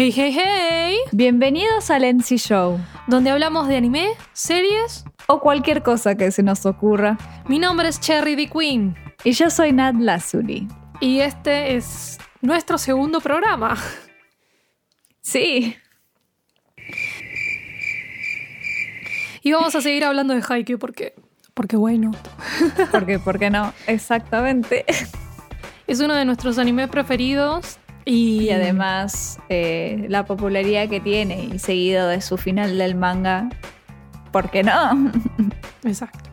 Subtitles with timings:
[0.00, 5.04] Hey, hey, hey, Bienvenidos al NC Show donde hablamos de anime, series.
[5.26, 7.18] o cualquier cosa que se nos ocurra.
[7.48, 8.46] Mi nombre es Cherry D.
[8.48, 10.68] Queen Y yo soy Nat Lazuli.
[11.00, 13.76] y este es nuestro segundo programa.
[15.20, 15.74] Sí,
[19.42, 21.16] Y vamos a seguir hablando de Haikyuu porque,
[21.54, 22.12] porque bueno,
[22.92, 23.74] porque, ¿por qué no?
[23.88, 24.84] Exactamente.
[25.88, 31.58] es uno de nuestros animes preferidos y, Y además, eh, la popularidad que tiene y
[31.58, 33.50] seguido de su final del manga,
[34.32, 35.12] ¿por qué no?
[35.84, 36.30] Exacto.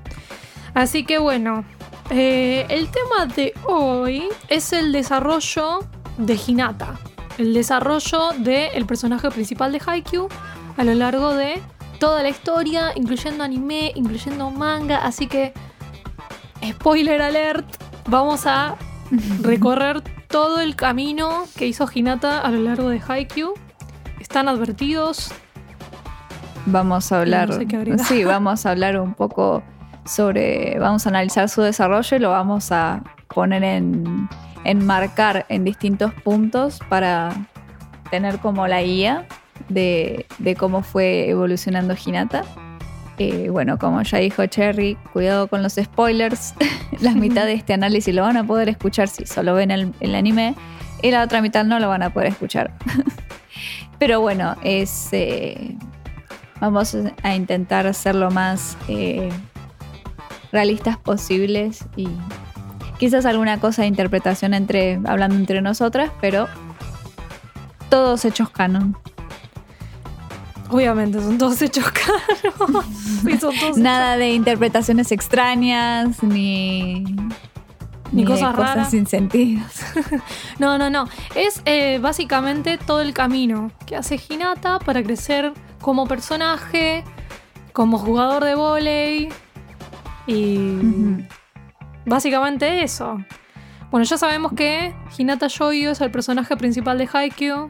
[0.73, 1.65] Así que bueno,
[2.09, 5.79] eh, el tema de hoy es el desarrollo
[6.17, 6.97] de Hinata.
[7.37, 10.29] El desarrollo del personaje principal de Haikyuu
[10.77, 11.61] a lo largo de
[11.99, 15.05] toda la historia, incluyendo anime, incluyendo manga.
[15.05, 15.53] Así que,
[16.63, 17.65] spoiler alert,
[18.07, 18.75] vamos a
[19.41, 23.53] recorrer todo el camino que hizo Hinata a lo largo de Haikyuu.
[24.19, 25.31] Están advertidos.
[26.65, 27.49] Vamos a hablar.
[27.49, 29.63] No sé sí, vamos a hablar un poco
[30.05, 30.79] sobre.
[30.79, 34.27] Vamos a analizar su desarrollo y lo vamos a poner en.
[34.63, 37.29] enmarcar en distintos puntos para
[38.09, 39.27] tener como la guía
[39.69, 42.43] de, de cómo fue evolucionando Hinata.
[43.49, 46.53] Bueno, como ya dijo Cherry, cuidado con los spoilers.
[46.99, 50.55] la mitad de este análisis lo van a poder escuchar si solo ven el, anime
[51.01, 52.73] y la otra mitad no lo van a poder escuchar.
[53.99, 55.77] Pero bueno, eh,
[56.59, 59.29] vamos a intentar ser lo más eh,
[60.51, 62.09] realistas posibles y
[62.97, 66.47] quizás alguna cosa de interpretación entre hablando entre nosotras, pero
[67.89, 68.97] todos hechos canon.
[70.69, 72.85] Obviamente, son todos hechos caros.
[73.23, 77.03] Sí, son todos Nada de interpretaciones extrañas ni
[78.11, 78.91] Ni cosas raras.
[78.91, 79.63] sin sentido.
[80.59, 81.05] No, no, no.
[81.35, 87.03] Es eh, básicamente todo el camino que hace Hinata para crecer como personaje,
[87.73, 89.29] como jugador de vóley.
[90.27, 90.79] Y
[92.05, 93.17] básicamente eso.
[93.91, 97.69] Bueno, ya sabemos que Hinata Yoyo es el personaje principal de Haikyuu.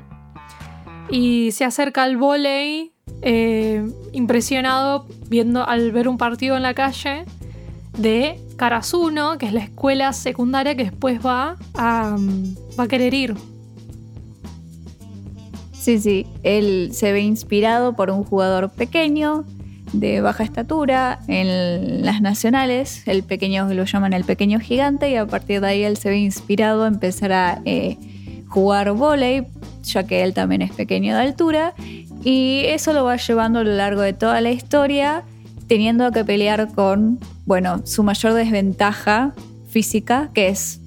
[1.09, 7.25] Y se acerca al vóley eh, impresionado viendo al ver un partido en la calle
[7.97, 12.17] de Karasuno, que es la escuela secundaria que después va a,
[12.89, 13.35] querer ir.
[15.73, 19.45] Sí, sí, él se ve inspirado por un jugador pequeño,
[19.93, 25.25] de baja estatura, en las nacionales, el pequeño lo llaman el pequeño gigante, y a
[25.27, 27.97] partir de ahí él se ve inspirado a empezar a eh,
[28.47, 29.45] jugar vóley,
[29.85, 31.73] ya que él también es pequeño de altura,
[32.23, 35.23] y eso lo va llevando a lo largo de toda la historia,
[35.67, 39.33] teniendo que pelear con, bueno, su mayor desventaja
[39.69, 40.79] física, que es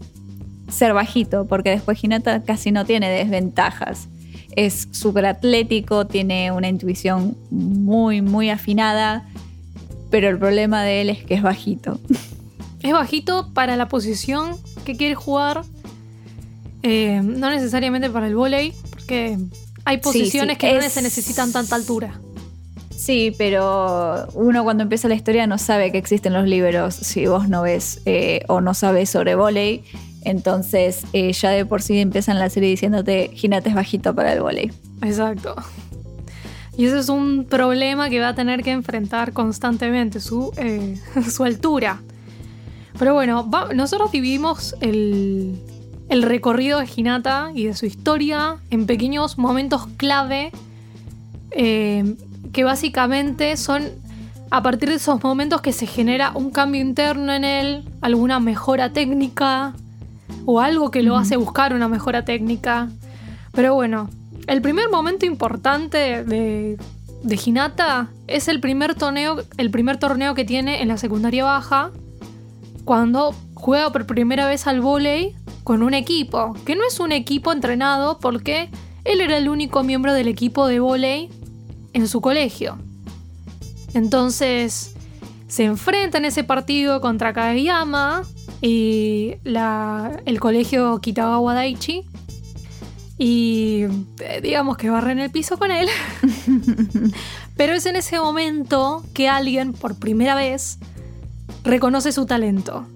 [0.68, 4.08] ser bajito, porque después Hinata casi no tiene desventajas.
[4.54, 9.26] Es súper atlético, tiene una intuición muy, muy afinada,
[10.10, 12.00] pero el problema de él es que es bajito.
[12.82, 15.62] Es bajito para la posición que quiere jugar.
[16.82, 18.72] eh, no necesariamente para el vóley,
[19.08, 19.38] porque
[19.86, 22.20] hay posiciones sí, que no se necesitan tanta altura.
[22.94, 27.48] Sí, pero uno cuando empieza la historia no sabe que existen los liberos si vos
[27.48, 29.82] no ves eh, o no sabes sobre volei.
[30.24, 34.40] Entonces eh, ya de por sí empiezan la serie diciéndote Hinata es bajito para el
[34.42, 34.70] volei.
[35.00, 35.54] Exacto.
[36.76, 40.98] Y ese es un problema que va a tener que enfrentar constantemente, su, eh,
[41.30, 42.02] su altura.
[42.98, 45.58] Pero bueno, va- nosotros dividimos el,
[46.08, 50.50] el recorrido de Hinata y de su historia en pequeños momentos clave
[51.50, 52.16] eh,
[52.52, 53.84] que básicamente son
[54.50, 58.92] a partir de esos momentos que se genera un cambio interno en él, alguna mejora
[58.92, 59.74] técnica
[60.46, 62.88] o algo que lo hace buscar una mejora técnica.
[63.52, 64.08] Pero bueno,
[64.46, 66.78] el primer momento importante de,
[67.22, 71.90] de Hinata es el primer torneo, el primer torneo que tiene en la secundaria baja,
[72.84, 75.36] cuando juega por primera vez al vóley
[75.68, 78.70] con un equipo, que no es un equipo entrenado porque
[79.04, 81.28] él era el único miembro del equipo de vóley
[81.92, 82.78] en su colegio.
[83.92, 84.94] Entonces
[85.46, 88.22] se enfrenta en ese partido contra Kageyama
[88.62, 92.02] y la- el colegio Kitagawa Daichi.
[93.18, 93.82] Y
[94.20, 95.86] eh, digamos que barren el piso con él.
[97.58, 100.78] Pero es en ese momento que alguien, por primera vez,
[101.62, 102.86] reconoce su talento.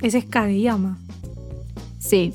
[0.00, 0.98] Ese es Kageyama.
[2.02, 2.34] Sí.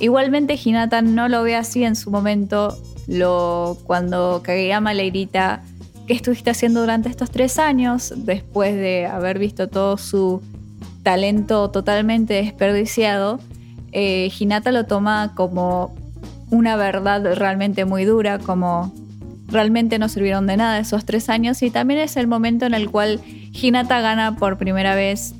[0.00, 2.76] Igualmente Hinata no lo ve así en su momento.
[3.06, 5.62] Lo, cuando Kageyama le grita
[6.06, 8.12] ¿Qué estuviste haciendo durante estos tres años?
[8.14, 10.42] Después de haber visto todo su
[11.02, 13.40] talento totalmente desperdiciado,
[13.92, 15.94] eh, Hinata lo toma como
[16.50, 18.92] una verdad realmente muy dura, como
[19.48, 22.90] realmente no sirvieron de nada esos tres años y también es el momento en el
[22.90, 25.34] cual Hinata gana por primera vez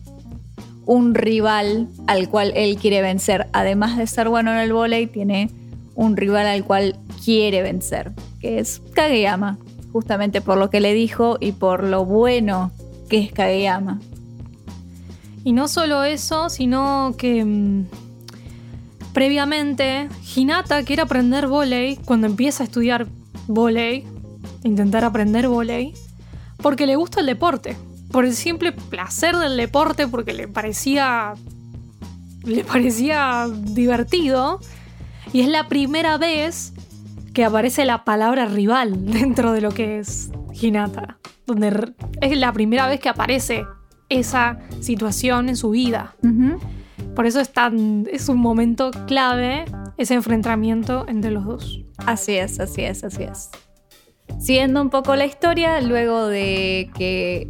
[0.86, 3.48] un rival al cual él quiere vencer.
[3.52, 5.50] Además de ser bueno en el volei, tiene
[5.94, 9.58] un rival al cual quiere vencer, que es Kageyama,
[9.92, 12.72] justamente por lo que le dijo y por lo bueno
[13.08, 14.00] que es Kageyama.
[15.44, 17.86] Y no solo eso, sino que mm,
[19.12, 23.06] previamente Hinata quiere aprender volei cuando empieza a estudiar
[23.46, 24.04] volei,
[24.64, 25.92] intentar aprender volei,
[26.56, 27.76] porque le gusta el deporte,
[28.14, 31.34] por el simple placer del deporte, porque le parecía
[32.44, 34.60] le parecía divertido
[35.32, 36.74] y es la primera vez
[37.32, 42.86] que aparece la palabra rival dentro de lo que es Hinata, donde es la primera
[42.86, 43.66] vez que aparece
[44.08, 46.14] esa situación en su vida.
[47.16, 49.64] Por eso es, tan, es un momento clave
[49.96, 51.80] ese enfrentamiento entre los dos.
[52.06, 53.50] Así es, así es, así es.
[54.38, 57.48] Siguiendo un poco la historia, luego de que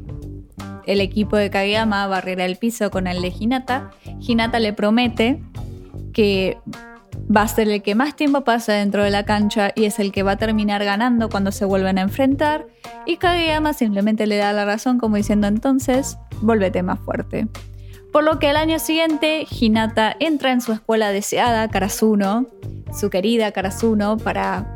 [0.87, 3.91] el equipo de Kageyama barriera el piso con el de Hinata,
[4.21, 5.43] Hinata le promete
[6.13, 6.59] que
[7.35, 10.13] va a ser el que más tiempo pasa dentro de la cancha y es el
[10.13, 12.67] que va a terminar ganando cuando se vuelven a enfrentar.
[13.07, 17.49] Y Kageyama simplemente le da la razón como diciendo entonces, vuélvete más fuerte.
[18.13, 22.47] Por lo que al año siguiente, Hinata entra en su escuela deseada, Karasuno,
[22.97, 24.74] su querida Karasuno, para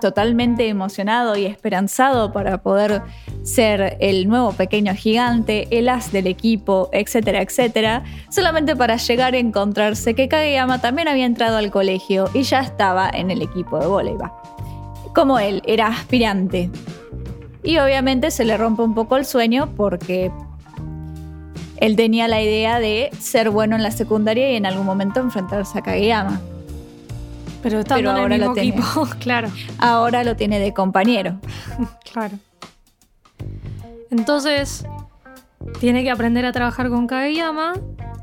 [0.00, 3.02] totalmente emocionado y esperanzado para poder
[3.42, 9.38] ser el nuevo pequeño gigante, el as del equipo, etcétera, etcétera, solamente para llegar a
[9.38, 13.86] encontrarse que Kageyama también había entrado al colegio y ya estaba en el equipo de
[13.86, 14.30] voleibol.
[15.14, 16.70] Como él, era aspirante.
[17.62, 20.30] Y obviamente se le rompe un poco el sueño porque
[21.76, 25.78] él tenía la idea de ser bueno en la secundaria y en algún momento enfrentarse
[25.78, 26.40] a Kageyama.
[27.62, 29.48] Pero estando ahora en el mismo lo equipo, claro.
[29.78, 31.38] Ahora lo tiene de compañero.
[32.12, 32.38] claro.
[34.10, 34.84] Entonces,
[35.78, 37.74] tiene que aprender a trabajar con Kageyama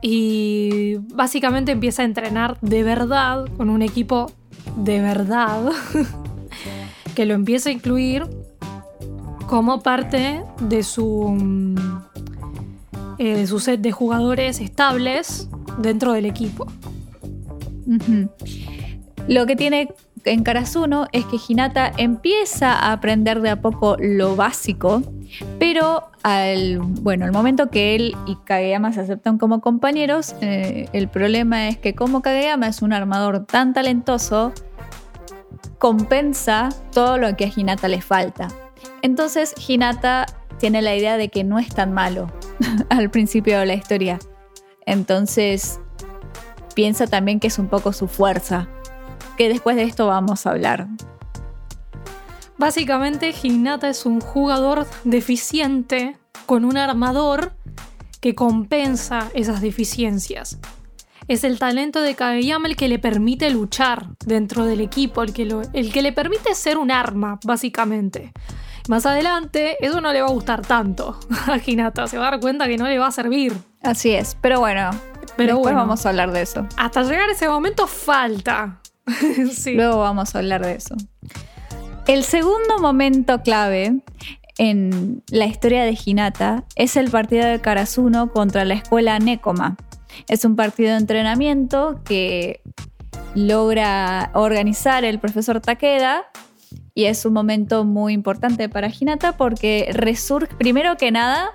[0.02, 4.32] y básicamente empieza a entrenar de verdad con un equipo
[4.76, 5.72] de verdad
[7.16, 8.28] que lo empieza a incluir
[9.48, 11.76] como parte de su
[13.18, 15.50] eh, de su set de jugadores estables
[15.80, 16.68] dentro del equipo.
[19.28, 19.94] Lo que tiene
[20.24, 25.02] en Karasuno es que Hinata empieza a aprender de a poco lo básico,
[25.60, 31.68] pero al bueno, momento que él y Kageyama se aceptan como compañeros, eh, el problema
[31.68, 34.54] es que como Kageyama es un armador tan talentoso,
[35.78, 38.48] compensa todo lo que a Hinata le falta.
[39.02, 40.26] Entonces Hinata
[40.58, 42.32] tiene la idea de que no es tan malo
[42.90, 44.20] al principio de la historia.
[44.86, 45.80] Entonces
[46.76, 48.70] piensa también que es un poco su fuerza,
[49.38, 50.88] que después de esto vamos a hablar.
[52.58, 57.54] Básicamente Hinata es un jugador deficiente con un armador
[58.20, 60.58] que compensa esas deficiencias.
[61.28, 65.44] Es el talento de Kageyama el que le permite luchar dentro del equipo, el que,
[65.74, 68.32] el que le permite ser un arma, básicamente.
[68.88, 72.08] Más adelante, eso no le va a gustar tanto a Hinata.
[72.08, 73.54] Se va a dar cuenta que no le va a servir.
[73.84, 74.92] Así es, pero bueno.
[75.36, 76.66] Pero después vamos a hablar de eso.
[76.78, 78.82] Hasta llegar a ese momento falta.
[79.74, 80.96] Luego vamos a hablar de eso.
[82.08, 84.02] El segundo momento clave
[84.58, 89.78] en la historia de Hinata es el partido de Karasuno contra la escuela Nekoma.
[90.28, 92.62] Es un partido de entrenamiento que
[93.36, 96.26] logra organizar el profesor Takeda
[96.96, 101.52] y es un momento muy importante para Hinata porque resurge, primero que nada,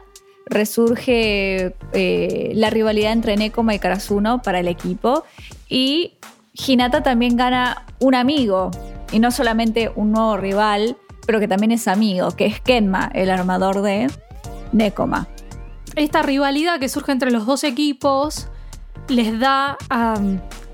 [0.46, 5.24] resurge eh, la rivalidad entre Nekoma y Karasuno para el equipo
[5.68, 6.18] y
[6.52, 8.70] Hinata también gana un amigo
[9.10, 13.30] y no solamente un nuevo rival, pero que también es amigo, que es Kenma, el
[13.30, 14.10] armador de
[14.72, 15.28] Nekoma.
[15.94, 18.48] Esta rivalidad que surge entre los dos equipos
[19.08, 20.20] les da a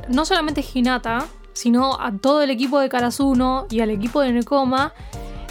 [0.08, 4.92] no solamente Hinata, sino a todo el equipo de Karasuno y al equipo de Nekoma,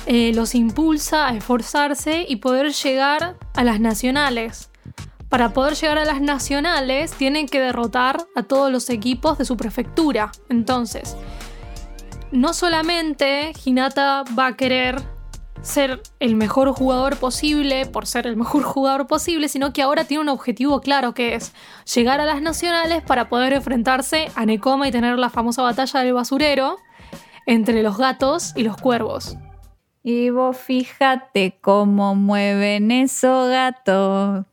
[0.06, 4.70] eh, los impulsa a esforzarse y poder llegar a las nacionales.
[5.30, 9.58] Para poder llegar a las nacionales tienen que derrotar a todos los equipos de su
[9.58, 10.32] prefectura.
[10.50, 11.18] Entonces,
[12.32, 15.02] no solamente Hinata va a querer
[15.62, 20.22] ser el mejor jugador posible por ser el mejor jugador posible, sino que ahora tiene
[20.22, 21.52] un objetivo claro que es
[21.94, 26.14] llegar a las nacionales para poder enfrentarse a Nekoma y tener la famosa batalla del
[26.14, 26.78] basurero
[27.46, 29.38] entre los gatos y los cuervos.
[30.04, 34.46] Y vos fíjate cómo mueven esos gatos.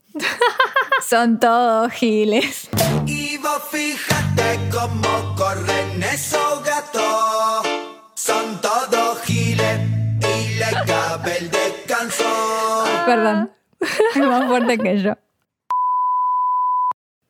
[1.07, 2.69] Son todos giles.
[3.41, 7.67] vos fíjate cómo corren esos gatos.
[8.15, 9.79] Son todos giles
[10.19, 12.23] y le cabe el descanso.
[13.05, 13.51] Perdón.
[13.79, 15.13] Es más fuerte que yo.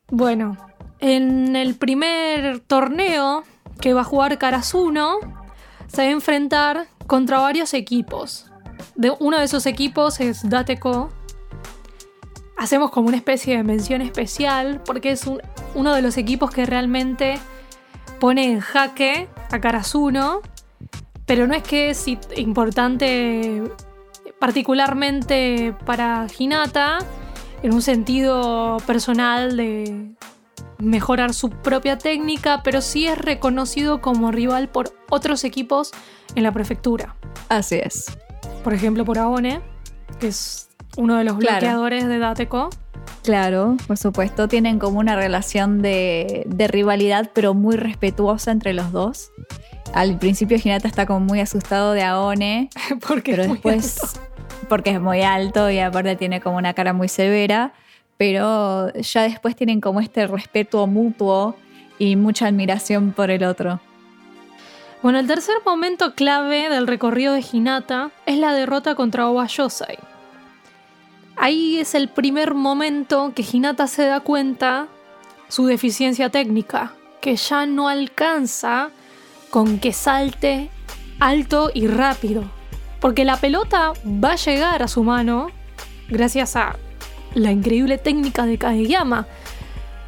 [0.10, 0.58] Bueno,
[1.00, 3.44] en el primer torneo
[3.82, 5.20] que va a jugar Karasuno,
[5.88, 8.46] se va a enfrentar contra varios equipos.
[8.96, 11.12] De uno de esos equipos es Dateco.
[12.58, 15.42] Hacemos como una especie de mención especial porque es un-
[15.74, 17.38] uno de los equipos que realmente
[18.20, 20.42] pone en jaque a Karasuno.
[21.26, 22.06] Pero no es que es
[22.38, 23.64] importante
[24.40, 27.00] particularmente para Hinata
[27.64, 30.12] en un sentido personal de
[30.78, 35.92] mejorar su propia técnica, pero sí es reconocido como rival por otros equipos
[36.36, 37.16] en la prefectura.
[37.50, 38.06] Así es.
[38.64, 39.62] Por ejemplo, por Aone,
[40.20, 41.60] que es uno de los Claro.
[41.60, 42.70] bloqueadores de Dateco.
[43.24, 44.48] Claro, por supuesto.
[44.48, 49.32] Tienen como una relación de, de rivalidad, pero muy respetuosa entre los dos.
[49.94, 52.70] Al principio Hinata está como muy asustado de Aone,
[53.08, 54.20] Porque pero es muy después, alto.
[54.70, 57.74] porque es muy alto y aparte tiene como una cara muy severa,
[58.18, 61.56] pero ya después tienen como este respeto mutuo
[61.98, 63.80] y mucha admiración por el otro.
[65.02, 69.98] Bueno, el tercer momento clave del recorrido de Hinata es la derrota contra Oba Yosai.
[71.38, 74.88] Ahí es el primer momento que Hinata se da cuenta
[75.48, 78.90] su deficiencia técnica, que ya no alcanza
[79.50, 80.70] con que salte
[81.20, 82.44] alto y rápido.
[83.00, 85.52] Porque la pelota va a llegar a su mano
[86.10, 86.78] gracias a
[87.34, 89.28] la increíble técnica de Kageyama.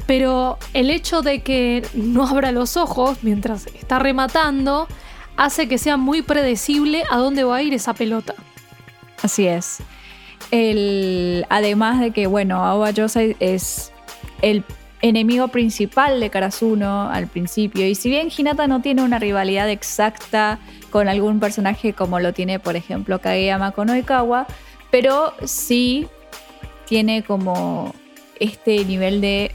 [0.06, 4.88] Pero el hecho de que no abra los ojos mientras está rematando
[5.36, 8.34] hace que sea muy predecible a dónde va a ir esa pelota.
[9.22, 9.82] Así es.
[10.50, 13.92] El, además de que, bueno, Aoba Yosai es
[14.42, 14.64] el
[15.02, 17.86] enemigo principal de Karasuno al principio.
[17.86, 20.58] Y si bien Hinata no tiene una rivalidad exacta
[20.90, 24.46] con algún personaje como lo tiene, por ejemplo, Kageyama con Oikawa,
[24.90, 26.08] pero sí
[26.86, 27.94] tiene como
[28.40, 29.52] este nivel de.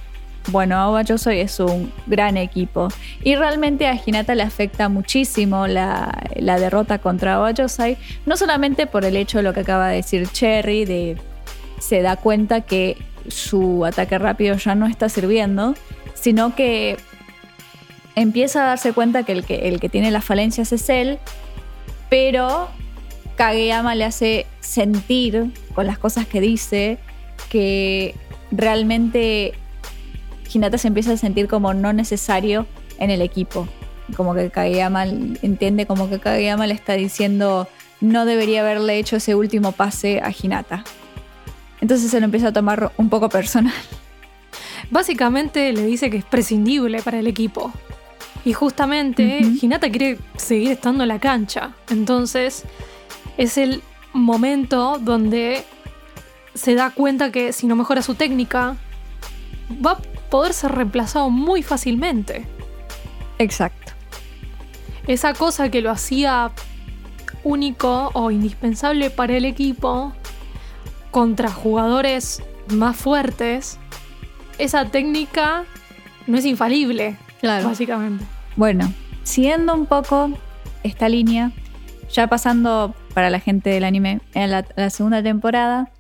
[0.49, 2.89] Bueno, Aoba es un gran equipo.
[3.23, 9.05] Y realmente a Hinata le afecta muchísimo la, derrota contra Aoba Yosai, no solamente por
[9.05, 11.17] el hecho de lo que acaba de decir Cherry, de
[11.79, 12.97] se da cuenta que
[13.27, 15.75] su ataque rápido ya no está sirviendo,
[16.13, 16.97] sino que
[18.15, 21.19] empieza a darse cuenta que el que, el que tiene las falencias es él,
[22.09, 22.69] pero
[23.35, 26.99] Kageyama le hace sentir con las cosas que dice
[27.49, 28.15] que
[28.51, 29.53] realmente
[30.51, 32.65] Hinata se empieza a sentir como no necesario
[32.97, 33.67] en el equipo.
[34.15, 37.67] Como que Kageyama entiende como que Kageyama le está diciendo
[38.01, 40.83] no debería haberle hecho ese último pase a Hinata.
[41.79, 43.73] Entonces se lo empieza a tomar un poco personal.
[44.91, 47.71] Básicamente le dice que es prescindible para el equipo.
[48.45, 49.57] Y justamente Ujú.
[49.61, 51.71] Hinata quiere seguir estando en la cancha.
[51.89, 52.63] Entonces
[53.37, 53.81] es el
[54.11, 55.63] momento donde
[56.53, 58.75] se da cuenta que si no mejora su técnica,
[59.83, 62.47] va a poder ser reemplazado muy fácilmente.
[63.37, 63.91] Exacto.
[65.05, 66.49] esa cosa que lo hacía
[67.43, 70.11] único o indispensable para el equipo
[71.11, 72.41] contra jugadores
[72.73, 73.77] más fuertes,
[74.57, 75.65] esa técnica
[76.25, 77.67] no es infalible, Claro.
[77.67, 78.25] básicamente.
[78.55, 80.31] Bueno, siguiendo un poco
[80.81, 81.51] esta línea,
[82.11, 85.91] ya pasando para la gente del anime en la, la segunda temporada,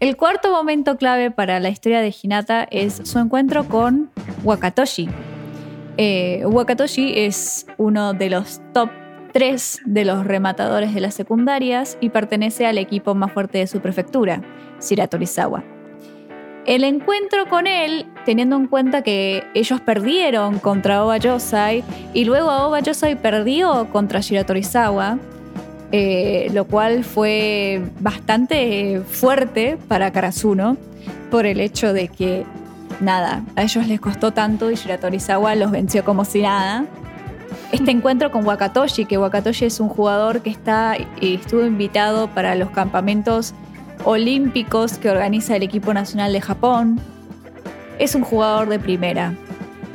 [0.00, 4.10] el cuarto momento clave para la historia de Hinata es su encuentro con
[4.44, 5.10] Wakatoshi.
[5.98, 8.88] Eh, Wakatoshi es uno de los top
[9.34, 13.80] 3 de los rematadores de las secundarias y pertenece al equipo más fuerte de su
[13.80, 14.40] prefectura,
[14.80, 15.62] Shiratorizawa.
[16.64, 22.48] El encuentro con él, teniendo en cuenta que ellos perdieron contra Oba Yosai y luego
[22.48, 25.18] Oba Yosai perdió contra Shiratorizawa,
[25.92, 30.76] eh, lo cual fue bastante fuerte para Karasuno
[31.30, 32.44] por el hecho de que,
[33.00, 36.84] nada, a ellos les costó tanto y Shiratorizawa los venció como si nada.
[37.72, 42.70] Este encuentro con Wakatoshi, que Wakatoshi es un jugador que está, estuvo invitado para los
[42.70, 43.54] campamentos
[44.04, 47.00] olímpicos que organiza el equipo nacional de Japón.
[47.98, 49.34] Es un jugador de primera.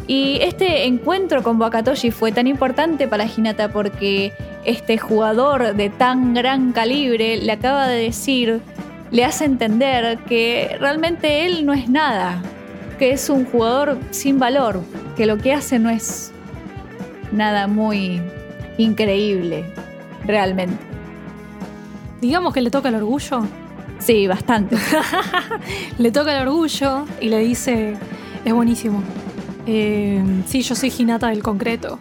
[0.08, 4.32] Y este encuentro con Wakatoshi fue tan importante para Hinata porque
[4.66, 8.62] este jugador de tan gran calibre le acaba de decir,
[9.12, 12.42] le hace entender que realmente él no es nada,
[13.00, 14.82] que es un jugador sin valor,
[15.16, 16.32] que lo que hace no es
[17.32, 18.22] nada muy
[18.78, 19.66] increíble,
[20.26, 20.78] realmente.
[22.22, 23.46] Digamos que le toca el orgullo.
[24.00, 24.76] Sí, bastante.
[25.98, 27.96] Le toca el orgullo y le dice,
[28.44, 29.02] es buenísimo.
[29.66, 31.98] eh, sí, yo soy Hinata del concreto.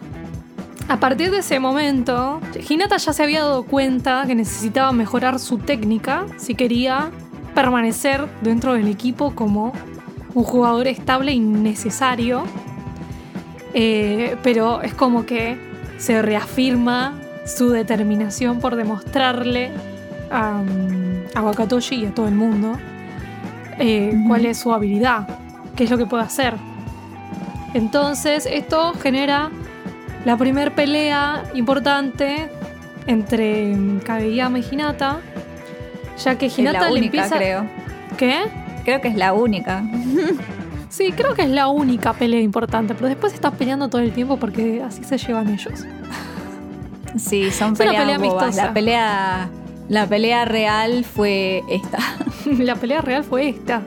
[0.87, 2.39] A partir de ese momento,
[2.69, 7.09] Hinata ya se había dado cuenta que necesitaba mejorar su técnica si quería
[7.55, 9.73] permanecer dentro del equipo como
[10.35, 12.43] un jugador estable y necesario.
[13.73, 15.57] Eh, pero es como que
[15.97, 19.71] se reafirma su determinación por demostrarle
[20.31, 20.61] a,
[21.33, 22.77] a Wakatoshi y a todo el mundo
[23.79, 25.27] eh, cuál es su habilidad,
[25.75, 26.53] qué es lo que puede hacer.
[27.73, 29.49] Entonces, esto genera
[30.25, 32.49] la primer pelea importante
[33.07, 35.19] entre Kageyama y Hinata,
[36.23, 37.35] ya que Es Hinata la le única, empieza.
[37.37, 37.65] creo.
[38.17, 38.41] ¿Qué?
[38.83, 39.83] Creo que es la única.
[40.89, 44.37] Sí, creo que es la única pelea importante, pero después están peleando todo el tiempo
[44.37, 45.85] porque así se llevan ellos.
[47.17, 48.55] Sí, son Es peleas pelea bobas.
[48.55, 49.49] La pelea,
[49.89, 51.97] la pelea real fue esta.
[52.45, 53.81] la pelea real fue esta.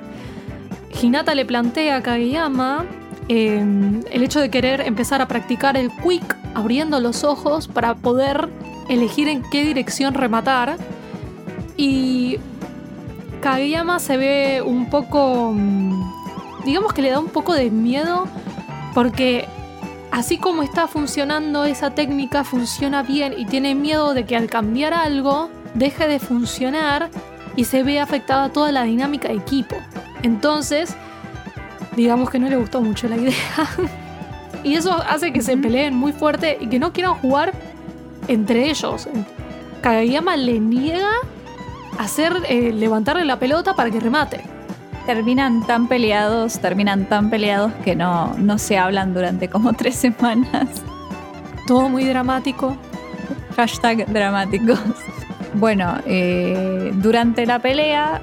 [1.00, 2.84] Hinata le plantea a Kageyama
[3.28, 8.48] eh, el hecho de querer empezar a practicar el quick abriendo los ojos para poder
[8.88, 10.76] elegir en qué dirección rematar.
[11.76, 12.38] Y
[13.40, 15.52] Kageyama se ve un poco...
[15.54, 18.26] mm, digamos que le da un poco de miedo
[18.94, 19.46] porque
[20.10, 24.92] así como está funcionando esa técnica funciona bien y tiene miedo de que al cambiar
[24.94, 27.10] algo deje de funcionar
[27.56, 29.76] y se ve afectada toda la dinámica de equipo.
[30.22, 30.96] Entonces,
[31.98, 33.34] digamos que no le gustó mucho la idea.
[34.62, 37.52] y eso hace que se peleen muy fuerte y que no quieran jugar
[38.28, 39.08] entre ellos.
[39.82, 41.10] Kageyama le niega
[41.98, 44.40] hacer eh, levantarle la pelota para que remate.
[45.06, 50.68] Terminan tan peleados, terminan tan peleados que no, no se hablan durante como tres semanas.
[51.66, 52.76] Todo muy dramático.
[53.56, 54.78] Hashtag dramáticos.
[55.54, 58.20] Bueno, eh, durante la pelea,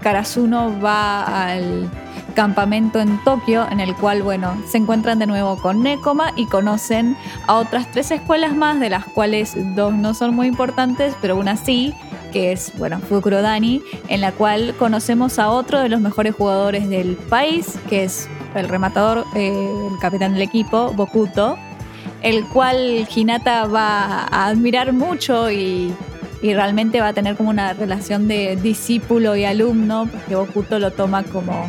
[0.00, 1.90] Karasuno va al
[2.34, 7.16] campamento en Tokio, en el cual, bueno, se encuentran de nuevo con Nekoma y conocen
[7.46, 11.56] a otras tres escuelas más, de las cuales dos no son muy importantes, pero una
[11.56, 11.94] sí,
[12.32, 16.88] que es, bueno, Fukuro Dani, en la cual conocemos a otro de los mejores jugadores
[16.88, 21.56] del país, que es el rematador, eh, el capitán del equipo, Bokuto,
[22.22, 25.94] el cual Hinata va a admirar mucho y,
[26.42, 30.90] y realmente va a tener como una relación de discípulo y alumno, porque Bokuto lo
[30.90, 31.68] toma como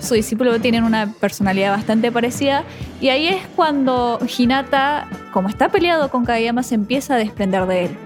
[0.00, 2.64] su discípulo, tienen una personalidad bastante parecida,
[3.00, 7.84] y ahí es cuando Hinata, como está peleado con Kageyama, se empieza a desprender de
[7.86, 7.96] él.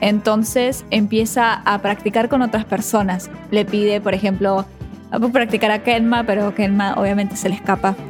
[0.00, 3.30] Entonces empieza a practicar con otras personas.
[3.50, 4.64] Le pide, por ejemplo,
[5.10, 7.96] a practicar a Kenma, pero Kenma obviamente se le escapa.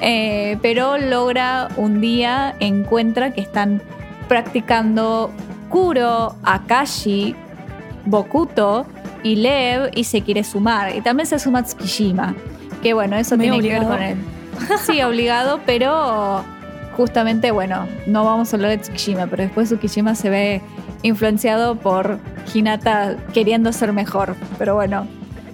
[0.00, 3.82] Eh, pero logra un día, encuentra que están
[4.28, 5.32] practicando
[5.70, 7.34] Kuro, Akashi,
[8.04, 8.86] Bokuto
[9.24, 10.94] y Lev y se quiere sumar.
[10.94, 12.36] Y también se suma Tsukishima.
[12.82, 13.98] Que bueno, eso Medio tiene que ver obligado.
[13.98, 14.78] con él.
[14.86, 16.44] Sí, obligado, pero
[16.96, 20.62] justamente, bueno, no vamos a hablar de Tsukishima, pero después Tsukishima se ve
[21.02, 22.18] influenciado por
[22.52, 24.36] Hinata queriendo ser mejor.
[24.58, 25.06] Pero bueno,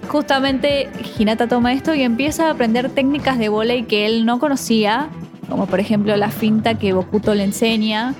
[0.07, 5.07] justamente Hinata toma esto y empieza a aprender técnicas de volei que él no conocía,
[5.49, 8.13] como por ejemplo la finta que Bokuto le enseña,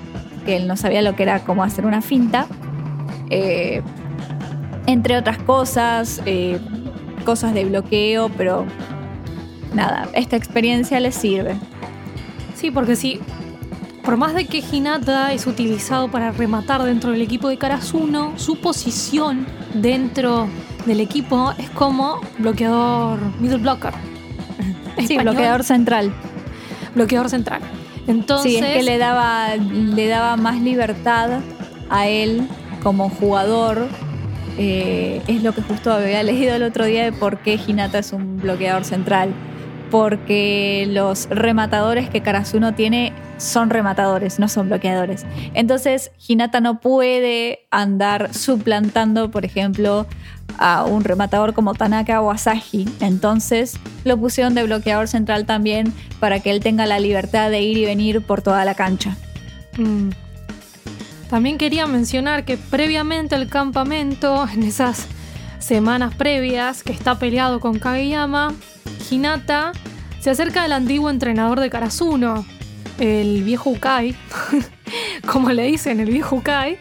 [0.44, 2.46] que él no sabía lo que era cómo hacer una finta.
[3.30, 3.82] Eh,
[4.86, 6.58] entre otras cosas, eh,
[7.24, 8.66] cosas de bloqueo, pero
[9.74, 11.56] nada, esta experiencia le sirve.
[12.54, 13.20] Sí, porque sí.
[14.04, 18.56] Por más de que Hinata es utilizado para rematar dentro del equipo de Karasuno, su
[18.60, 20.48] posición dentro
[20.86, 23.92] del equipo es como bloqueador, middle blocker.
[24.96, 26.12] Sí, Español, bloqueador central.
[26.94, 27.62] bloqueador central.
[28.06, 31.40] Entonces, Sí, es que le daba, le daba más libertad
[31.88, 32.46] a él
[32.82, 33.88] como jugador.
[34.58, 38.12] Eh, es lo que justo había leído el otro día de por qué Hinata es
[38.12, 39.32] un bloqueador central.
[39.90, 45.26] Porque los rematadores que Karasuno tiene son rematadores, no son bloqueadores.
[45.52, 50.06] Entonces, Hinata no puede andar suplantando, por ejemplo,
[50.58, 52.88] a un rematador como Tanaka o Asahi.
[53.00, 57.76] Entonces, lo pusieron de bloqueador central también para que él tenga la libertad de ir
[57.76, 59.16] y venir por toda la cancha.
[59.76, 60.10] Mm.
[61.32, 65.06] También quería mencionar que previamente al campamento, en esas
[65.60, 68.52] semanas previas que está peleado con Kageyama,
[69.10, 69.72] Hinata
[70.20, 72.44] se acerca al antiguo entrenador de Karasuno,
[72.98, 74.14] el viejo Ukai,
[75.26, 76.76] como le dicen, el viejo Ukai,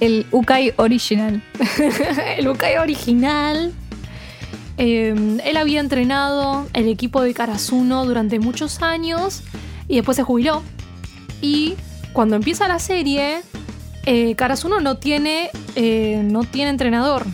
[0.00, 1.42] El Ukai Original.
[2.38, 3.74] el Ukai original.
[4.78, 9.42] Eh, él había entrenado el equipo de Karasuno durante muchos años
[9.88, 10.62] y después se jubiló.
[11.42, 11.74] Y
[12.14, 13.42] cuando empieza la serie,
[14.06, 17.26] eh, Karasuno no tiene, eh, no tiene entrenador.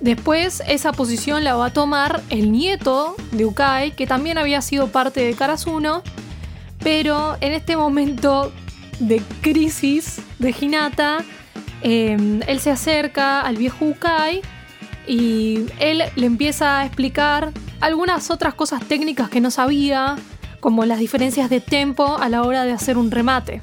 [0.00, 4.88] Después esa posición la va a tomar el nieto de Ukai, que también había sido
[4.88, 6.02] parte de Karasuno,
[6.80, 8.52] pero en este momento
[8.98, 11.24] de crisis de Hinata,
[11.82, 14.42] eh, él se acerca al viejo Ukai
[15.06, 20.16] y él le empieza a explicar algunas otras cosas técnicas que no sabía,
[20.60, 23.62] como las diferencias de tempo a la hora de hacer un remate.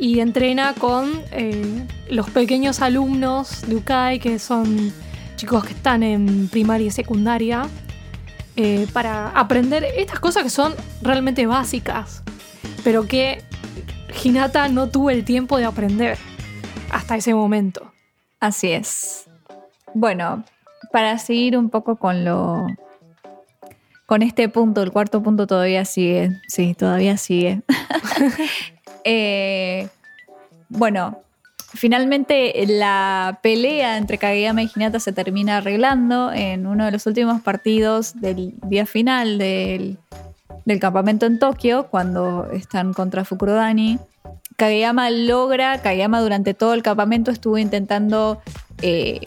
[0.00, 4.92] Y entrena con eh, los pequeños alumnos de Ukai, que son
[5.36, 7.68] chicos que están en primaria y secundaria,
[8.56, 12.22] eh, para aprender estas cosas que son realmente básicas,
[12.82, 13.44] pero que
[14.24, 16.18] Hinata no tuvo el tiempo de aprender
[16.90, 17.92] hasta ese momento.
[18.40, 19.28] Así es.
[19.94, 20.44] Bueno,
[20.92, 22.66] para seguir un poco con lo.
[24.06, 26.40] Con este punto, el cuarto punto todavía sigue.
[26.48, 27.62] Sí, todavía sigue.
[29.04, 29.88] Eh,
[30.68, 31.20] bueno,
[31.74, 37.40] finalmente la pelea entre Kageyama y Hinata se termina arreglando en uno de los últimos
[37.42, 39.98] partidos del día final del,
[40.64, 43.98] del campamento en Tokio, cuando están contra Fukurodani.
[44.56, 48.42] Kageyama logra, Kageyama durante todo el campamento estuvo intentando
[48.82, 49.20] eh,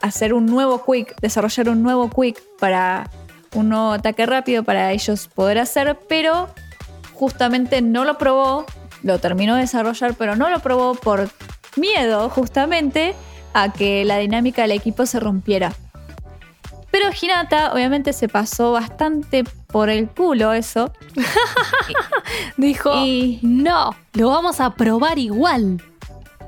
[0.00, 3.10] hacer un nuevo quick, desarrollar un nuevo quick para
[3.54, 6.48] un nuevo ataque rápido para ellos poder hacer, pero
[7.14, 8.66] justamente no lo probó,
[9.02, 11.28] lo terminó de desarrollar, pero no lo probó por
[11.76, 13.14] miedo justamente
[13.54, 15.72] a que la dinámica del equipo se rompiera.
[16.90, 20.92] Pero Hinata obviamente se pasó bastante por el culo eso.
[22.56, 25.82] Dijo, Y- no, lo vamos a probar igual.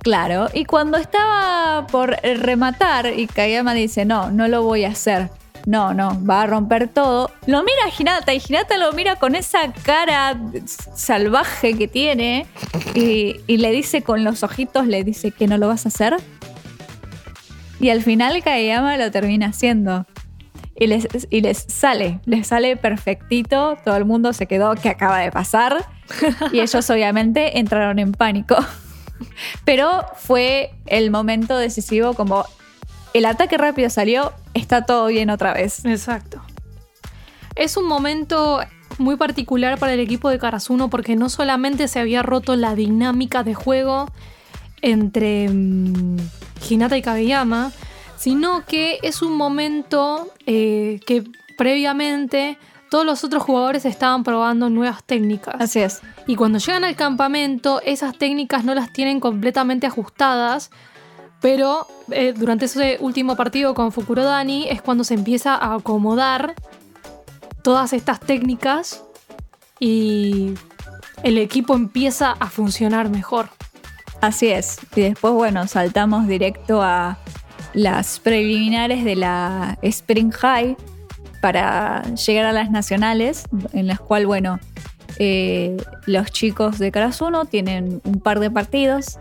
[0.02, 5.30] Claro, y cuando estaba por rematar y Kageyama dice, no, no lo voy a hacer.
[5.66, 7.30] No, no, va a romper todo.
[7.46, 12.46] Lo mira a Hinata y Hinata lo mira con esa cara salvaje que tiene
[12.94, 16.16] y, le dice con los ojitos, le dice que no lo vas a hacer.
[17.78, 20.06] Y al final Kageyama lo termina haciendo.
[20.74, 23.76] Y les, y les sale, les sale perfectito.
[23.84, 25.84] Todo el mundo se quedó, ¿qué acaba de pasar?
[26.52, 28.56] Y ellos obviamente entraron en pánico.
[29.64, 32.46] Pero fue el momento decisivo como
[33.14, 35.84] el ataque rápido salió, está todo bien otra vez.
[35.84, 36.40] Exacto.
[37.54, 38.60] Es un momento
[38.98, 43.42] muy particular para el equipo de Karasuno porque no solamente se había roto la dinámica
[43.42, 44.06] de juego
[44.82, 46.16] entre mm,
[46.68, 47.72] Hinata y Kageyama,
[48.16, 51.24] sino que es un momento eh, que
[51.56, 52.58] previamente
[52.90, 55.54] todos los otros jugadores estaban probando nuevas técnicas.
[55.58, 56.02] Así es.
[56.26, 60.70] Y cuando llegan al campamento, esas técnicas no las tienen completamente ajustadas.
[61.40, 66.54] Pero eh, durante ese último partido con Fukurodani es cuando se empieza a acomodar
[67.62, 69.04] todas estas técnicas
[69.78, 70.54] y
[71.22, 73.48] el equipo empieza a funcionar mejor.
[74.20, 74.78] Así es.
[74.94, 77.18] Y después, bueno, saltamos directo a
[77.72, 80.76] las preliminares de la Spring High
[81.40, 84.58] para llegar a las nacionales, en las cuales, bueno,
[85.18, 85.76] eh,
[86.06, 89.18] los chicos de Karasuno tienen un par de partidos.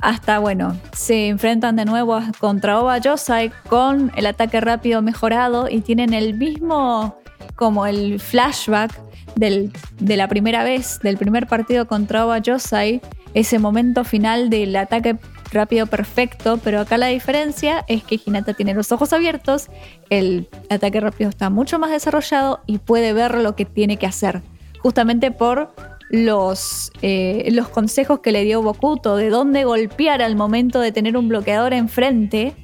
[0.00, 5.80] Hasta, bueno, se enfrentan de nuevo contra Oba Yosai con el ataque rápido mejorado y
[5.80, 7.16] tienen el mismo,
[7.56, 8.92] como el flashback
[9.34, 13.00] del- de la primera vez, del primer partido contra Oba Yosai,
[13.34, 15.16] ese momento final del ataque
[15.52, 19.68] rápido perfecto, pero acá la diferencia es que Hinata tiene los ojos abiertos,
[20.10, 24.42] el ataque rápido está mucho más desarrollado y puede ver lo que tiene que hacer,
[24.80, 25.74] justamente por
[26.10, 31.16] los, eh, los consejos que le dio Bokuto de dónde golpear al momento de tener
[31.16, 32.54] un bloqueador enfrente.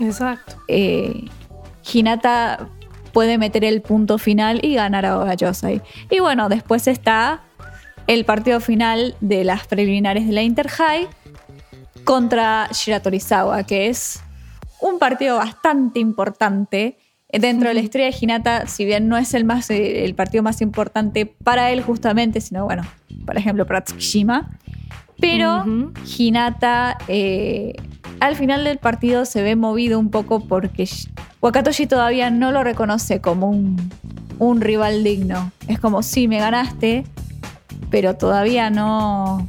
[0.00, 0.56] Exacto.
[0.68, 1.24] eh,
[1.92, 2.68] Hinata
[3.12, 5.82] puede meter el punto final y ganar a Oga Yosai.
[6.10, 7.42] Y bueno, después está
[8.06, 11.08] el partido final de las preliminares de la Inter High
[12.04, 14.20] contra Shiratorizawa, que es
[14.80, 16.98] un partido bastante importante.
[17.32, 20.42] Dentro de la historia de Hinata, si bien no es el, más, eh, el partido
[20.42, 22.82] más importante para él justamente, sino bueno,
[23.24, 24.50] por ejemplo, para Tsukishima.
[25.20, 25.92] Pero Ujú.
[26.18, 27.74] Hinata eh,
[28.20, 31.08] al final del partido se ve movido un poco porque Sh-
[31.42, 33.76] Wakatoshi todavía no lo reconoce como un,
[34.38, 35.52] un rival digno.
[35.68, 37.04] Es como, sí, me ganaste,
[37.90, 39.46] pero todavía no...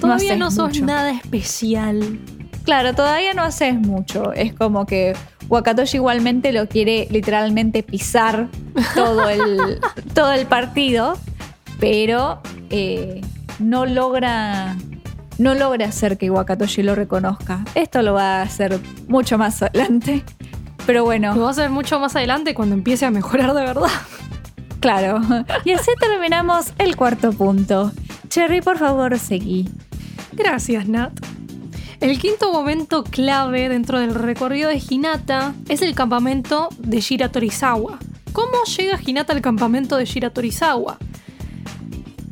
[0.00, 0.84] Todavía haces no sos mucho.
[0.86, 2.18] nada especial.
[2.64, 4.32] Claro, todavía no haces mucho.
[4.32, 5.14] Es como que
[5.48, 8.48] Wakatoshi igualmente lo quiere literalmente pisar
[8.94, 9.80] todo el,
[10.14, 11.16] todo el partido,
[11.78, 13.20] pero eh,
[13.58, 14.76] no logra.
[15.38, 17.62] No logra hacer que Wakatoshi lo reconozca.
[17.74, 20.24] Esto lo va a hacer mucho más adelante.
[20.86, 23.90] Pero Lo bueno, va a hacer mucho más adelante cuando empiece a mejorar de verdad.
[24.80, 25.20] claro.
[25.64, 27.92] Y así terminamos el cuarto punto.
[28.28, 29.68] Cherry, por favor, seguí.
[30.32, 31.12] Gracias, Nat.
[32.00, 37.98] El quinto momento clave dentro del recorrido de Hinata es el campamento de Shira Torizawa.
[38.32, 40.98] ¿Cómo llega Hinata al campamento de Shira Torizawa?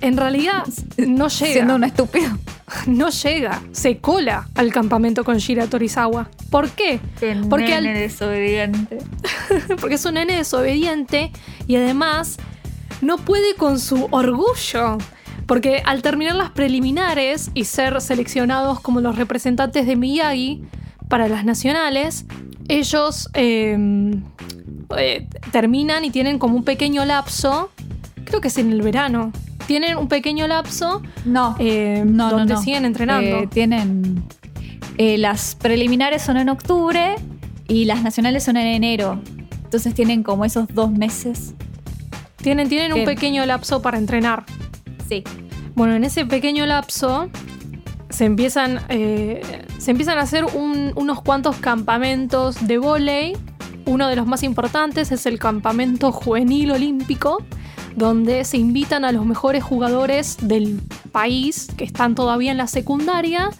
[0.00, 0.64] En realidad,
[0.98, 1.52] no llega.
[1.52, 2.28] Siendo un estúpido.
[2.86, 3.62] No llega.
[3.72, 6.28] Se cola al campamento con Shira Torizawa.
[6.50, 6.98] ¿Por qué?
[7.48, 8.98] Porque al- desobediente.
[9.80, 11.30] porque es un nene desobediente
[11.68, 12.38] y además
[13.02, 14.96] no puede con su orgullo.
[15.46, 20.62] Porque al terminar las preliminares y ser seleccionados como los representantes de Miyagi
[21.08, 22.24] para las nacionales,
[22.68, 23.76] ellos eh,
[24.96, 27.70] eh, terminan y tienen como un pequeño lapso,
[28.24, 29.32] creo que es en el verano,
[29.66, 32.62] tienen un pequeño lapso No, eh, no, donde no.
[32.62, 33.38] siguen entrenando.
[33.40, 34.24] Eh, tienen.
[34.96, 37.16] eh, las preliminares son en octubre
[37.68, 39.20] y las nacionales son en enero.
[39.64, 41.54] Entonces tienen como esos dos meses.
[42.36, 44.44] tienen tienen un que- pequeño lapso para entrenar.
[45.08, 45.22] Sí.
[45.74, 47.28] Bueno, en ese pequeño lapso
[48.10, 49.42] se empiezan, eh,
[49.78, 53.36] se empiezan a hacer un- unos cuantos campamentos de vóley.
[53.86, 57.42] Uno de los más importantes es el campamento juvenil olímpico,
[57.96, 60.80] donde se invitan a los mejores jugadores del
[61.12, 63.50] país que están todavía en la secundaria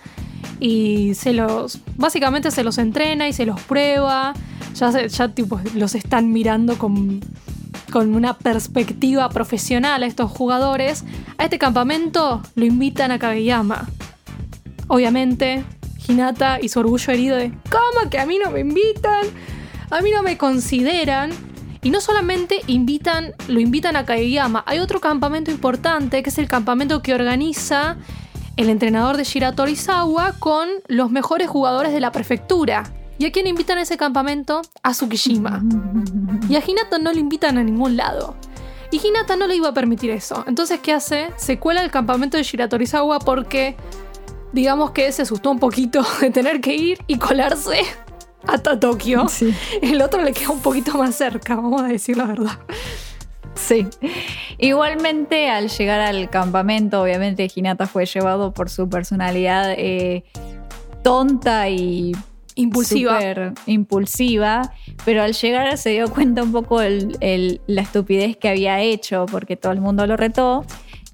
[0.61, 4.33] y se los básicamente se los entrena y se los prueba.
[4.76, 7.20] Ya, ya tipo, los están mirando con,
[7.94, 11.04] con una perspectiva profesional a estos jugadores.
[11.38, 13.88] A este campamento lo invitan a Kageyama.
[14.88, 15.64] Obviamente,
[16.09, 19.26] Hinata y su orgullo herido de ¿Cómo que a mí no me invitan?
[19.90, 21.30] A mí no me consideran.
[21.83, 26.48] Y no solamente invitan, lo invitan a Kageyama, hay otro campamento importante que es el
[26.48, 27.96] campamento que organiza
[28.57, 32.83] el entrenador de Shira Torizawa con los mejores jugadores de la prefectura.
[33.18, 34.62] ¿Y a quién invitan a ese campamento?
[34.83, 35.62] A Tsukishima.
[36.48, 38.37] Y a Hinata no le invitan a ningún lado.
[38.90, 40.44] Y Hinata no le iba a permitir eso.
[40.46, 41.29] Entonces, ¿qué hace?
[41.37, 43.77] Se cuela al campamento de Shiratorizawa porque,
[44.53, 47.83] digamos que se asustó un poquito de tener que ir y colarse
[48.46, 49.29] hasta Tokio.
[49.29, 49.55] Sí.
[49.81, 52.59] El otro le queda un poquito más cerca, vamos a decir la verdad.
[53.55, 53.87] Sí.
[54.59, 60.24] Igualmente, al llegar al campamento, obviamente Hinata fue llevado por su personalidad eh,
[61.03, 62.12] tonta y
[62.57, 63.14] Impulsiva.
[63.19, 64.73] súper impulsiva,
[65.05, 69.27] pero al llegar se dio cuenta un poco el- el- la estupidez que había hecho,
[69.31, 70.64] porque todo el mundo lo retó.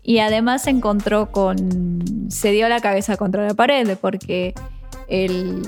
[0.03, 2.27] Y además se encontró con.
[2.31, 4.55] se dio la cabeza contra la pared, porque
[5.09, 5.63] el,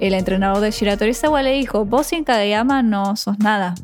[0.00, 3.74] el entrenador de Shira Torizawa le dijo: Vos sin Kageyama no sos nada.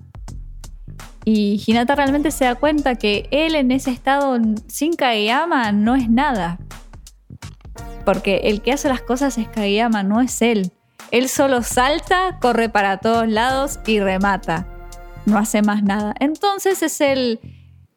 [1.27, 6.09] Y Hinata realmente se da cuenta que él en ese estado sin Kageyama no es
[6.09, 6.59] nada.
[8.05, 10.73] Porque el que hace las cosas es Kageyama, no es él.
[11.11, 14.67] Él solo salta, corre para todos lados y remata.
[15.27, 16.15] No hace más nada.
[16.21, 17.41] Entonces es el,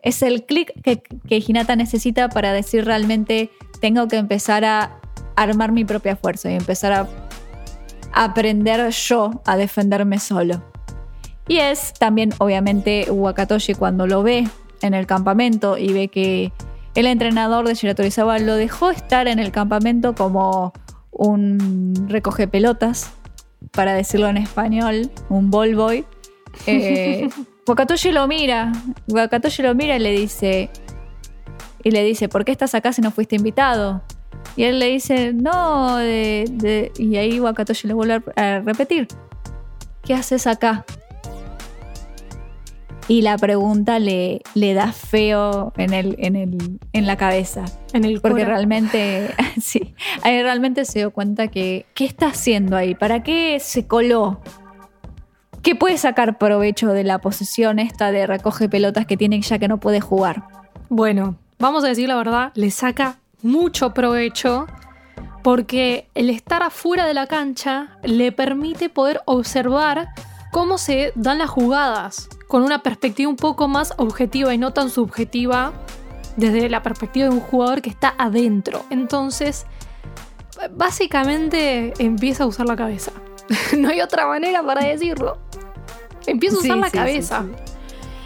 [0.01, 3.49] es el clic que, que Hinata necesita para decir realmente
[3.79, 4.99] tengo que empezar a
[5.35, 7.07] armar mi propia fuerza y empezar a
[8.13, 10.63] aprender yo a defenderme solo.
[11.47, 14.47] Y es también, obviamente, Wakatoshi cuando lo ve
[14.81, 16.53] en el campamento y ve que
[16.95, 20.73] el entrenador de Shiratorizawa lo dejó estar en el campamento como
[21.13, 23.11] un recoge pelotas,
[23.71, 26.05] para decirlo en español, un ball boy.
[26.67, 27.29] Eh,
[27.67, 28.71] Wakatoshi lo mira,
[29.07, 30.69] Wakatoshi lo mira y le dice,
[31.83, 34.01] y le dice, ¿por qué estás acá si no fuiste invitado?
[34.57, 36.91] Y él le dice, no, de- de-".
[36.97, 39.07] y ahí Wakatoshi le vuelve a a repetir,
[40.03, 40.85] ¿qué haces acá?
[43.07, 47.65] Y la pregunta le, le da feo en, el, en, el, en la cabeza.
[47.91, 49.29] En el Porque realmente,
[49.61, 52.95] sí, ahí realmente se dio cuenta que, ¿qué está haciendo ahí?
[52.95, 54.39] ¿Para qué se coló?
[55.61, 59.67] ¿Qué puede sacar provecho de la posición esta de recoge pelotas que tiene ya que
[59.67, 60.43] no puede jugar?
[60.89, 64.67] Bueno, vamos a decir la verdad, le saca mucho provecho
[65.41, 70.09] porque el estar afuera de la cancha le permite poder observar
[70.51, 74.89] cómo se dan las jugadas con una perspectiva un poco más objetiva y no tan
[74.89, 75.73] subjetiva
[76.37, 78.85] desde la perspectiva de un jugador que está adentro.
[78.89, 79.65] Entonces,
[80.71, 83.11] básicamente empieza a usar la cabeza.
[83.77, 85.37] no hay otra manera para decirlo.
[86.25, 87.43] Empieza a usar Sí, la sí, cabeza.
[87.43, 87.73] sí.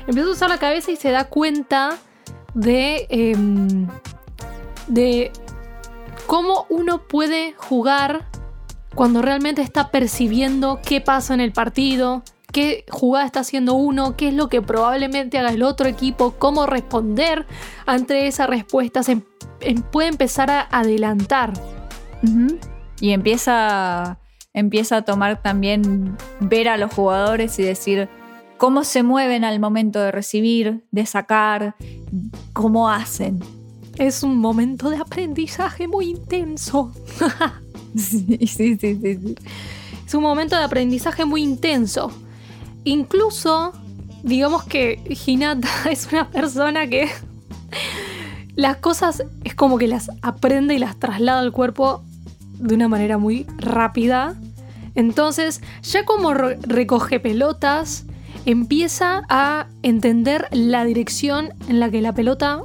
[0.08, 1.98] Empieza a usar la cabeza y se da cuenta
[2.54, 3.88] de, em,
[4.88, 5.32] de
[6.28, 8.26] cómo uno puede jugar
[8.96, 14.30] cuando realmente está percibiendo qué pasa en el partido, qué jugada está haciendo uno, qué
[14.30, 17.46] es lo que probablemente haga el otro equipo, cómo responder
[17.86, 19.04] ante esa respuesta.
[19.04, 19.24] Se em-
[19.60, 21.54] em- puede empezar a adelantar.
[23.00, 24.20] Y empieza,
[24.54, 28.10] empieza a tomar también ver a los jugadores y decir
[28.58, 31.76] cómo se mueven al momento de recibir, de sacar,
[32.54, 33.40] cómo hacen.
[33.98, 36.92] Es un momento de aprendizaje muy intenso.
[37.96, 39.36] Sí, sí, sí, sí, sí.
[40.06, 42.12] Es un momento de aprendizaje muy intenso.
[42.88, 43.74] Incluso,
[44.24, 47.10] digamos que Hinata es una persona que
[48.56, 52.02] las cosas es como que las aprende y las traslada al cuerpo
[52.54, 54.36] de una manera muy rápida.
[54.96, 58.06] Entonces, ya como re- recoge pelotas,
[58.46, 62.62] empieza a entender la dirección en la que la pelota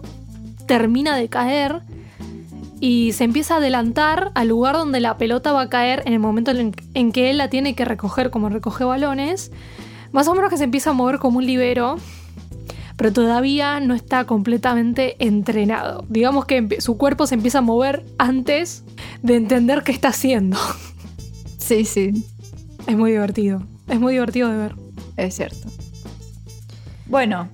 [0.66, 1.82] termina de caer
[2.80, 6.20] y se empieza a adelantar al lugar donde la pelota va a caer en el
[6.20, 9.50] momento en, en que él la tiene que recoger como recoge balones.
[10.12, 11.96] Más o menos que se empieza a mover como un libero,
[12.96, 16.04] pero todavía no está completamente entrenado.
[16.08, 18.84] Digamos que su cuerpo se empieza a mover antes
[19.22, 20.58] de entender qué está haciendo.
[21.58, 22.26] Sí, sí,
[22.88, 23.62] Es muy divertido.
[23.88, 24.74] Es muy divertido de ver.
[25.16, 25.68] es cierto.
[27.06, 27.48] Bueno,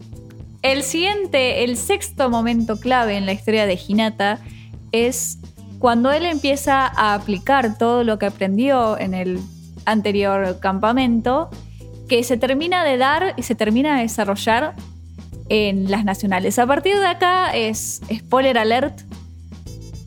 [0.63, 4.41] el siguiente, el sexto momento clave en la historia de Hinata
[4.93, 5.39] es
[5.79, 9.41] cuando él empieza a aplicar todo lo que aprendió en el
[9.85, 11.51] anterior campamento,
[12.09, 14.75] que se termina de dar y se termina de desarrollar
[15.49, 16.59] en las nacionales.
[16.59, 19.01] A partir de acá es spoiler alert.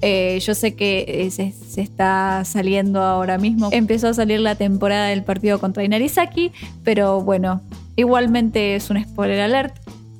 [0.02, 3.70] Eh, yo sé que eh, se, se está saliendo ahora mismo.
[3.72, 6.52] Empezó a salir la temporada del partido contra Inarizaki,
[6.84, 7.62] pero bueno,
[7.96, 9.76] igualmente es un spoiler alert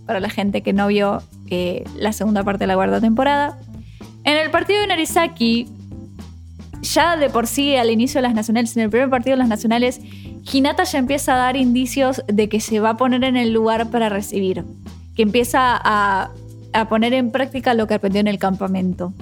[0.06, 3.58] para la gente que no vio eh, la segunda parte de la cuarta temporada.
[4.24, 5.68] En el partido de Inarizaki,
[6.82, 9.48] ya de por sí al inicio de las nacionales, en el primer partido de las
[9.48, 10.02] nacionales,
[10.52, 13.90] Hinata ya empieza a dar indicios de que se va a poner en el lugar
[13.90, 14.64] para recibir,
[15.16, 16.32] que empieza a,
[16.74, 19.14] a poner en práctica lo que aprendió en el campamento.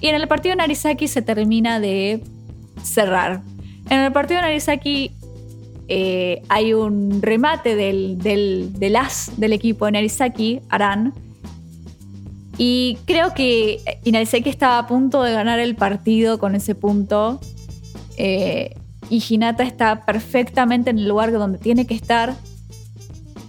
[0.00, 2.22] Y en el partido de Narizaki se termina de
[2.82, 3.42] cerrar.
[3.88, 5.12] En el partido de Narizaki
[5.88, 11.12] eh, hay un remate del, del, del as del equipo de Narizaki, Aran.
[12.56, 17.40] Y creo que Inarizaki estaba a punto de ganar el partido con ese punto.
[18.16, 18.76] Eh,
[19.10, 22.34] y Hinata está perfectamente en el lugar donde tiene que estar.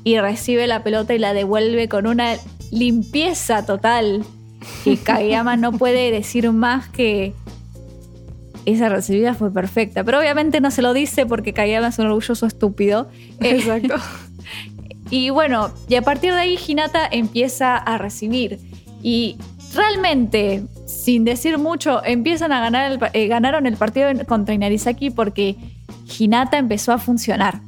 [0.04, 2.36] Y recibe la pelota y la devuelve con una
[2.72, 4.24] limpieza total.
[4.84, 7.34] Que Kageyama no puede decir más que
[8.66, 10.04] esa recibida fue perfecta.
[10.04, 13.08] Pero obviamente no se lo dice porque Kageyama es un orgulloso estúpido.
[13.40, 13.96] Eh, Exacto.
[15.12, 18.60] y bueno, y a partir de ahí Hinata empieza a recibir.
[19.06, 19.38] Y
[19.76, 25.56] realmente, sin decir mucho, empiezan a ganar el eh, ganaron el partido contra Inarizaki porque
[26.18, 27.60] Hinata empezó a funcionar.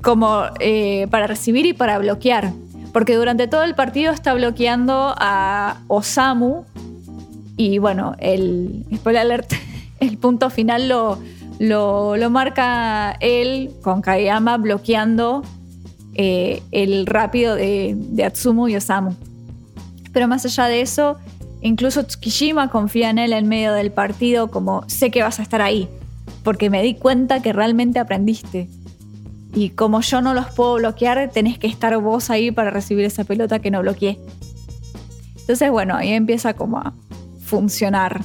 [0.00, 2.50] Como eh, para recibir y para bloquear.
[2.94, 6.64] Porque durante todo el partido está bloqueando a Osamu.
[7.58, 9.52] Y bueno, el spoiler alert,
[10.00, 11.18] el punto final lo,
[11.58, 15.42] lo, lo marca él con Kageyama bloqueando
[16.14, 19.14] eh, el rápido de, de Atsumu y Osamu.
[20.16, 21.18] Pero más allá de eso,
[21.60, 25.60] incluso Tsukishima confía en él en medio del partido como sé que vas a estar
[25.60, 25.90] ahí,
[26.42, 28.70] porque me di cuenta que realmente aprendiste.
[29.54, 33.24] Y como yo no los puedo bloquear, tenés que estar vos ahí para recibir esa
[33.24, 34.18] pelota que no bloqueé.
[35.38, 36.94] Entonces, bueno, ahí empieza como a
[37.44, 38.22] funcionar.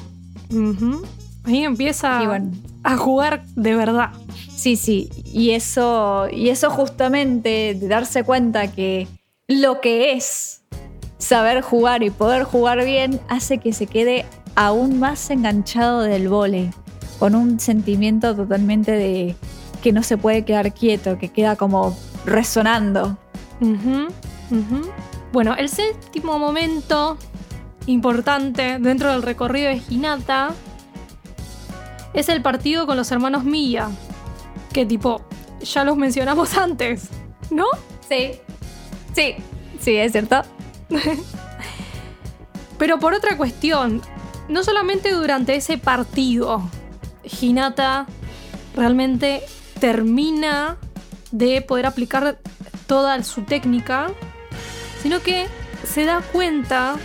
[1.43, 2.51] Ahí empieza bueno.
[2.83, 4.11] a jugar de verdad.
[4.55, 9.09] Sí, sí, y eso, y eso justamente de darse cuenta que
[9.49, 10.61] lo que es
[11.21, 16.71] saber jugar y poder jugar bien hace que se quede aún más enganchado del vole,
[17.19, 19.35] con un sentimiento totalmente de
[19.81, 23.17] que no se puede quedar quieto, que queda como resonando.
[25.31, 27.17] Bueno, el séptimo momento
[27.85, 30.53] importante dentro del recorrido de Hinata
[32.13, 33.89] es el partido con los hermanos Milla.
[34.73, 35.21] Que tipo,
[35.61, 37.09] ya los mencionamos antes,
[37.51, 37.65] ¿no?
[38.09, 38.31] Sí,
[39.13, 39.35] sí,
[39.79, 40.41] sí, es cierto.
[42.77, 44.01] Pero por otra cuestión,
[44.47, 46.61] no solamente durante ese partido,
[47.23, 48.07] Hinata
[48.75, 49.43] realmente
[49.79, 50.77] termina
[51.31, 52.39] de poder aplicar
[52.87, 54.09] toda su técnica,
[55.01, 55.47] sino que
[55.83, 56.95] se da cuenta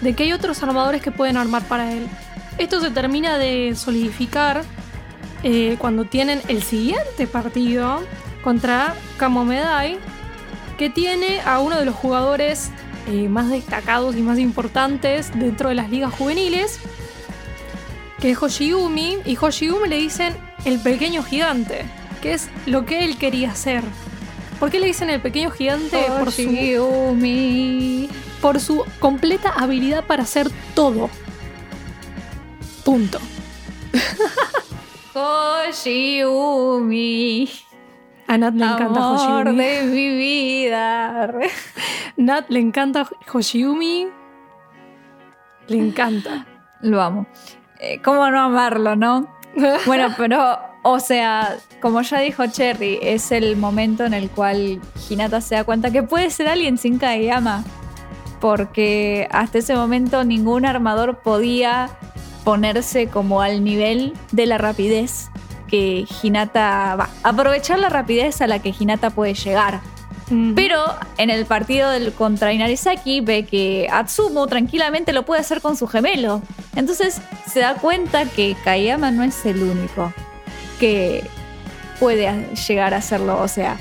[0.00, 2.06] de que hay otros armadores que pueden armar para él.
[2.58, 4.62] Esto se termina de solidificar
[5.42, 8.02] eh, cuando tienen el siguiente partido
[8.42, 9.98] contra Kamomedai,
[10.78, 12.70] que tiene a uno de los jugadores
[13.06, 16.80] eh, más destacados y más importantes dentro de las ligas juveniles,
[18.20, 20.34] que es Hoshiumi, y Hoshiumi le dicen
[20.64, 21.84] el pequeño gigante,
[22.20, 23.84] que es lo que él quería hacer.
[24.58, 26.04] ¿Por qué le dicen el pequeño gigante?
[26.18, 28.08] Por su, Hoshiumi.
[28.40, 31.10] por su completa habilidad para hacer todo.
[32.84, 33.20] Punto.
[35.68, 37.48] Hoshiumi.
[38.28, 39.56] A Nat le encanta Amor Hoshiumi.
[39.64, 41.30] de mi vida.
[42.16, 44.08] Nat le encanta Hoshiumi.
[45.68, 46.46] Le encanta.
[46.80, 47.26] Lo amo.
[47.80, 49.28] eh, ¿cómo no amarlo, no?
[49.86, 55.40] Bueno, pero, o sea, como ya dijo Cherry, es el momento en el cual Hinata
[55.40, 57.64] se da cuenta que puede ser alguien sin Kageyama.
[58.40, 61.88] Porque hasta ese momento ningún armador podía
[62.44, 65.30] ponerse como al nivel de la rapidez
[65.68, 67.10] que Hinata va.
[67.22, 69.80] Aprovechar la rapidez a la que Hinata puede llegar.
[70.56, 70.82] Pero
[71.18, 75.86] en el partido del contra Inarizaki ve que Atsumo tranquilamente lo puede hacer con su
[75.86, 76.42] gemelo.
[76.74, 80.12] Entonces se da cuenta que Kayama no es el único
[80.80, 81.24] que
[82.00, 82.28] puede
[82.66, 83.40] llegar a hacerlo.
[83.40, 83.76] O sea,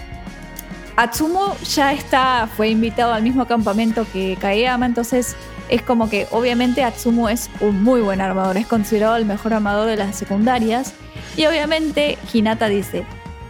[0.98, 5.36] Atsumo ya está, fue invitado al mismo campamento que Kayama, entonces
[5.70, 9.88] es como que obviamente Atsumo es un muy buen armador, es considerado el mejor armador
[9.88, 10.94] de las secundarias.
[11.38, 13.04] Y obviamente Hinata dice,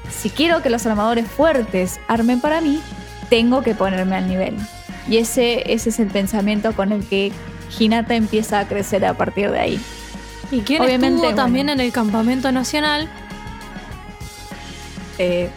[0.09, 2.81] si quiero que los armadores fuertes armen para mí,
[3.29, 4.55] tengo que ponerme al nivel.
[5.07, 7.31] Y ese, ese es el pensamiento con el que
[7.77, 9.79] Hinata empieza a crecer a partir de ahí.
[10.51, 11.35] ¿Y quién Obviamente, estuvo bueno.
[11.35, 13.09] también en el campamento nacional?
[15.17, 15.49] Eh,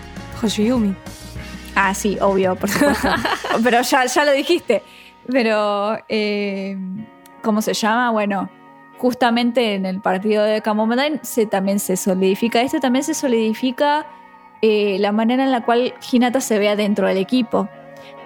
[0.43, 0.95] Hoshiyumi.
[1.75, 3.09] ah, sí, obvio, por supuesto.
[3.63, 4.83] Pero ya, ya lo dijiste.
[5.31, 6.77] Pero, eh,
[7.43, 8.11] ¿cómo se llama?
[8.11, 8.49] Bueno,
[8.99, 14.07] justamente en el partido de Kamomedan se, también se solidifica esto, también se solidifica
[14.63, 17.69] eh, la manera en la cual Hinata se vea dentro del equipo.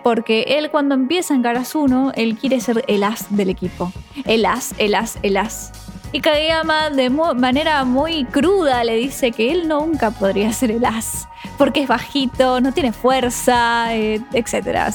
[0.03, 3.93] Porque él cuando empieza en Karasuno, él quiere ser el as del equipo.
[4.25, 5.73] El as, el as, el as.
[6.13, 11.29] Y Kageyama de manera muy cruda le dice que él nunca podría ser el as.
[11.57, 14.93] Porque es bajito, no tiene fuerza, eh, etc.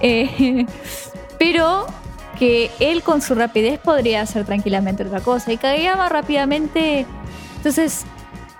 [0.00, 0.66] Eh,
[1.44, 1.84] pero
[2.38, 5.52] que él con su rapidez podría hacer tranquilamente otra cosa.
[5.52, 7.04] Y Kageyama rápidamente...
[7.58, 8.06] Entonces,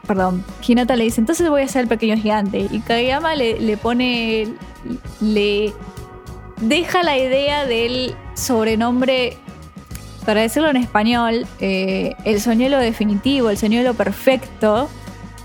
[0.06, 2.68] perdón, Hinata le dice, entonces voy a ser el pequeño gigante.
[2.70, 4.52] Y Kageyama le, le pone,
[5.22, 5.72] le
[6.60, 9.38] deja la idea del sobrenombre,
[10.26, 14.90] para decirlo en español, eh, el soñuelo definitivo, el soñuelo perfecto.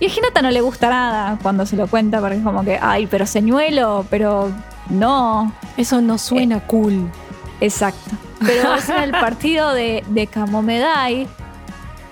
[0.01, 2.77] Y a Hinata no le gusta nada cuando se lo cuenta, porque es como que,
[2.81, 4.51] ay, pero señuelo, pero
[4.89, 5.53] no.
[5.77, 7.09] Eso no suena Eh, cool.
[7.61, 8.11] Exacto.
[8.39, 11.27] Pero es en el partido de, de Kamomedai,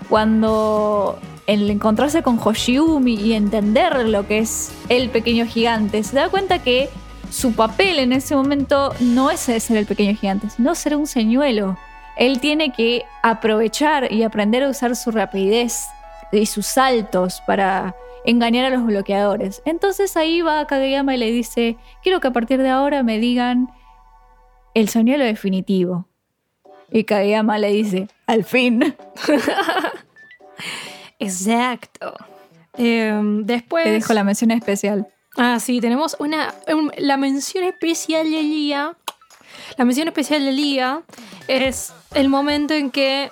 [0.09, 6.29] cuando el encontrarse con Hoshiumi y entender lo que es el pequeño gigante, se da
[6.29, 6.89] cuenta que
[7.29, 11.77] su papel en ese momento no es ser el pequeño gigante, sino ser un señuelo.
[12.17, 15.85] Él tiene que aprovechar y aprender a usar su rapidez
[16.31, 17.95] y sus saltos para
[18.25, 19.61] engañar a los bloqueadores.
[19.65, 23.69] Entonces ahí va Kageyama y le dice, quiero que a partir de ahora me digan
[24.79, 26.07] el señuelo definitivo.
[26.91, 28.95] Y Kageyama le dice, al fin.
[31.19, 32.13] Exacto.
[32.77, 33.83] Em, después.
[33.85, 35.07] Te dejo la mención especial.
[35.35, 36.53] Ah, sí, tenemos una.
[36.73, 38.95] un- la mención especial de Lía.
[39.77, 41.01] La mención especial de Lía
[41.47, 43.31] es el momento en que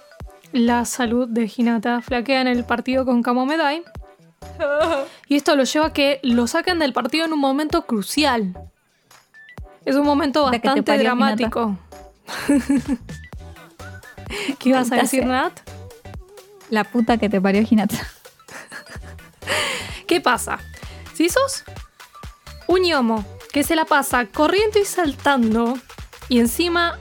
[0.51, 3.83] la salud de Hinata flaquea en el partido con Kamomedai.
[5.27, 8.53] Y esto lo lleva a que lo saquen del partido en un momento crucial.
[9.86, 11.77] Es un momento bastante dramático.
[14.59, 15.53] ¿Qué ibas a decir, Nat?
[16.69, 17.95] La puta que te parió Hinata.
[20.07, 20.59] ¿Qué pasa?
[21.13, 21.63] Si sos
[22.67, 23.23] un yomo
[23.53, 25.77] que se la pasa corriendo y saltando
[26.27, 26.97] y encima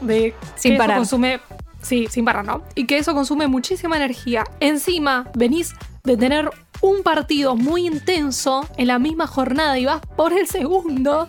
[0.00, 0.96] de Sin que eso parar.
[0.98, 1.40] consume
[1.82, 2.62] sí, sin parar, ¿no?
[2.74, 4.44] Y que eso consume muchísima energía.
[4.60, 6.50] Encima venís de tener
[6.80, 11.28] un partido muy intenso en la misma jornada y vas por el segundo.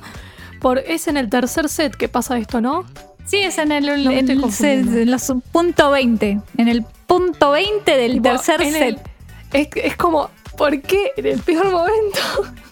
[0.59, 2.85] Por, es en el tercer set que pasa esto, ¿no?
[3.25, 4.97] Sí, es en el, No me en estoy el- confundiendo.
[4.97, 6.41] en los punto 20.
[6.57, 9.09] En el punto 20 del Tipo, tercer el- set.
[9.53, 12.19] es, es como, ¿por qué en el peor momento?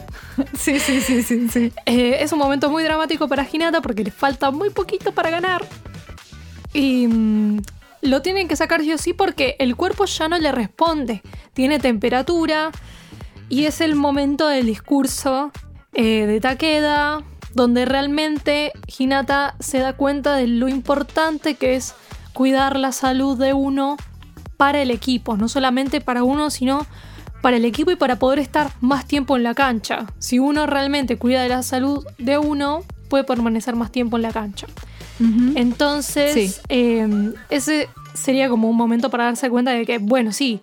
[0.56, 1.72] Sí, sí, sí, sí, sí.
[1.88, 5.66] Eh, es un momento muy dramático para Hinata porque le falta muy poquito para ganar.
[6.74, 7.62] Y mm,
[8.04, 11.24] lo tienen que sacar sí o sí porque el cuerpo ya no le responde.
[11.54, 12.70] Tiene temperatura
[13.50, 15.52] y es el momento del discurso
[15.94, 17.24] eh, de Takeda
[17.58, 21.93] donde realmente Hinata se da cuenta de lo importante que es
[22.32, 23.97] cuidar la salud de uno
[24.55, 26.86] para el equipo, no solamente para uno, sino
[27.41, 30.05] para el equipo y para poder estar más tiempo en la cancha.
[30.20, 34.32] Si uno realmente cuida de la salud de uno, puede permanecer más tiempo en la
[34.32, 34.68] cancha.
[35.55, 36.62] Entonces, Sí.
[36.70, 40.62] eh, ese sería como un momento para darse cuenta de que, bueno, sí,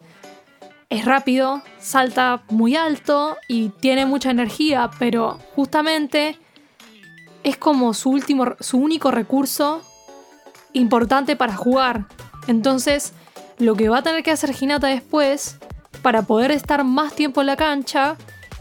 [0.90, 6.38] es rápido, salta muy alto y tiene mucha energía, pero justamente
[7.44, 9.82] es como su último, su único recurso
[10.72, 12.06] importante para jugar.
[12.48, 13.12] Entonces,
[13.58, 15.58] lo que va a tener que hacer Hinata después,
[16.02, 18.16] para poder estar más tiempo en la cancha,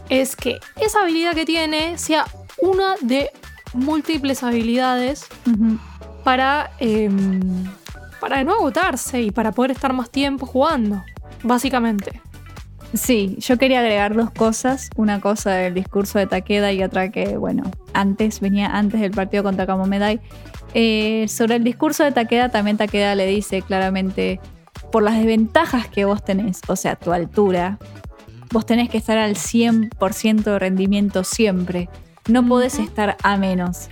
[0.08, 2.26] es que esa habilidad que tiene sea
[2.60, 3.30] una de
[3.72, 5.26] múltiples habilidades
[6.22, 7.10] para, eh,
[8.20, 11.02] para no agotarse y para poder estar más tiempo jugando,
[11.42, 12.23] básicamente.
[12.94, 14.88] Sí, yo quería agregar dos cosas.
[14.96, 19.42] Una cosa del discurso de Takeda y otra que, bueno, antes, venía antes del partido
[19.42, 20.20] contra Kamomedai.
[20.74, 24.40] Eh, sobre el discurso de Takeda, también Takeda le dice claramente,
[24.92, 27.78] por las desventajas que vos tenés, o sea, tu altura,
[28.52, 31.88] vos tenés que estar al 100% de rendimiento siempre.
[32.28, 33.88] No podés estar a menos.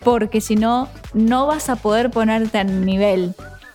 [0.00, 3.34] Porque si no, no vas a poder ponerte al nivel.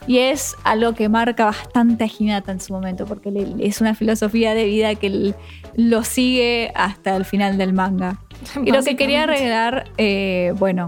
[0.10, 4.56] Y es algo que marca bastante a Hinata en su momento, porque es una filosofía
[4.56, 5.36] de vida que
[5.76, 8.20] lo sigue hasta el final del manga.
[8.66, 10.88] Y lo que quería arreglar, eh, bueno,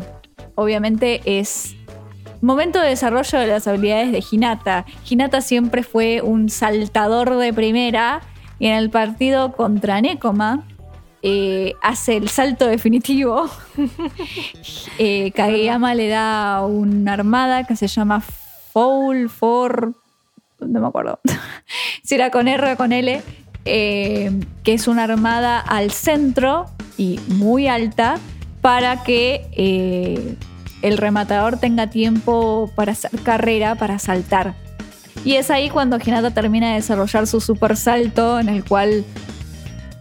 [0.56, 1.76] obviamente es
[2.42, 4.88] momento de desarrollo de las habilidades de Hinata.
[5.08, 8.22] Hinata siempre fue un saltador de primera
[8.58, 10.66] y en el partido contra Nekoma
[11.22, 13.48] eh, hace el salto definitivo.
[14.98, 18.24] eh, Kageyama le da una armada que se llama
[18.72, 19.94] Foul for.
[20.60, 21.20] No me acuerdo.
[22.04, 23.22] si era con R o con L.
[23.66, 24.32] Eh,
[24.64, 26.66] que es una armada al centro
[26.98, 28.18] y muy alta
[28.62, 30.36] para que eh,
[30.82, 34.56] el rematador tenga tiempo para hacer carrera, para saltar.
[35.24, 39.06] Y es ahí cuando Hinata termina de desarrollar su super salto, en el cual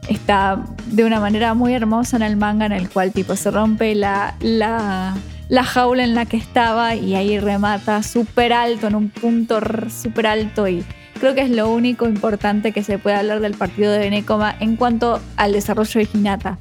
[0.09, 3.95] está de una manera muy hermosa en el manga, en el cual tipo se rompe
[3.95, 5.15] la, la,
[5.51, 10.29] la jaula en la que estaba y ahí remata súper alto, en un punto súper
[10.29, 10.85] alto y
[11.19, 14.77] creo que es lo único importante que se puede hablar del partido de Nekoma en
[14.77, 16.59] cuanto al desarrollo de Hinata.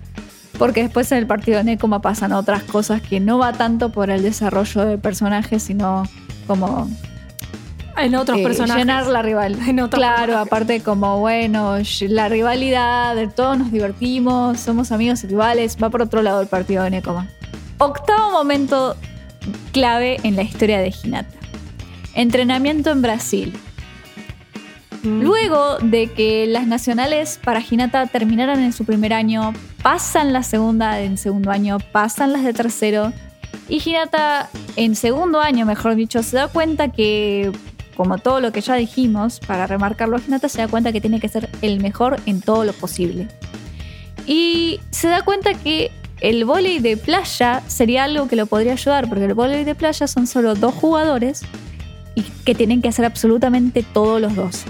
[0.57, 4.09] Porque después en el partido de Nekoma pasan otras cosas que no va tanto por
[4.09, 6.03] el desarrollo del personaje, sino
[6.47, 6.89] como
[7.95, 8.83] en otros eh, personajes.
[8.83, 9.89] Llenar la rivalidad.
[9.91, 15.91] claro, aparte como, bueno, la rivalidad, de todos nos divertimos, somos amigos y rivales, va
[15.91, 17.27] por otro lado el partido de Nekoma.
[17.81, 18.97] Octavo momento
[19.71, 21.37] clave en la historia de Hinata.
[22.13, 23.57] Entrenamiento en Brasil.
[25.03, 25.21] Mm.
[25.21, 30.99] Luego de que las nacionales para Hinata terminaran en su primer año, pasan la segunda
[30.99, 33.13] en segundo año, pasan las de tercero.
[33.69, 37.49] Y Hinata en segundo año, mejor dicho, se da cuenta que,
[37.95, 41.29] como todo lo que ya dijimos, para remarcarlo, Hinata se da cuenta que tiene que
[41.29, 43.29] ser el mejor en todo lo posible.
[44.27, 45.91] Y se da cuenta que
[46.21, 50.07] el vóley de playa sería algo que lo podría ayudar, porque el vóley de playa
[50.07, 51.43] son solo dos jugadores
[52.15, 54.65] y que tienen que hacer absolutamente todos los dos.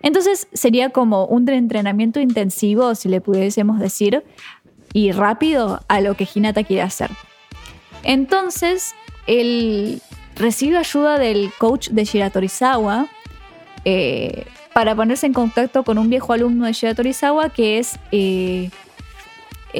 [0.00, 4.24] Entonces sería como un entrenamiento intensivo, si le pudiésemos decir,
[4.92, 7.10] y rápido a lo que Hinata quiere hacer.
[8.04, 8.94] Entonces,
[9.26, 10.00] él
[10.36, 13.08] recibe ayuda del coach de Shiratorizawa
[13.84, 18.70] eh, para ponerse en contacto con un viejo alumno de Shiratorizawa que es eh,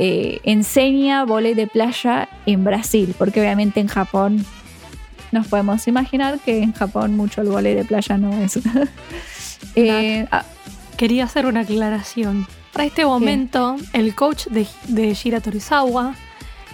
[0.00, 4.44] eh, enseña volei de playa en Brasil, porque obviamente en Japón
[5.32, 8.58] nos podemos imaginar que en Japón mucho el volei de playa no es.
[9.74, 10.44] Eh, ah,
[10.98, 12.48] Quería hacer una aclaración.
[12.72, 16.16] Para este momento, el coach de, de Shira Torizawa,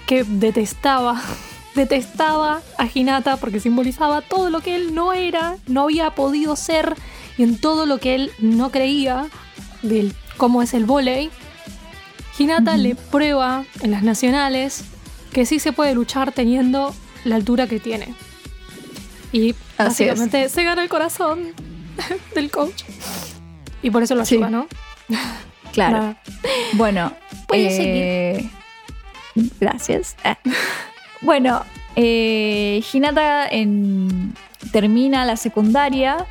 [0.07, 1.20] que detestaba,
[1.75, 6.95] detestaba a Hinata porque simbolizaba todo lo que él no era, no había podido ser,
[7.37, 9.27] y en todo lo que él no creía
[9.83, 11.31] de cómo es el volei,
[12.39, 14.85] Hinata le prueba en las nacionales
[15.32, 18.14] que sí se puede luchar teniendo la altura que tiene.
[19.32, 20.11] Y Así es.
[20.11, 21.53] básicamente se gana el corazón
[22.35, 22.82] del coach.
[23.82, 24.53] Y por eso lo ayuda, Sí.
[24.53, 24.66] ¿no?
[25.72, 25.97] claro.
[25.99, 26.22] Nada.
[26.74, 27.12] Bueno,
[27.49, 28.51] Puedes eh,
[29.61, 30.16] Gracias.
[30.24, 30.39] Ah.
[31.20, 31.64] Bueno,
[31.97, 34.35] eh, Hinata en-
[34.72, 36.26] termina la secundaria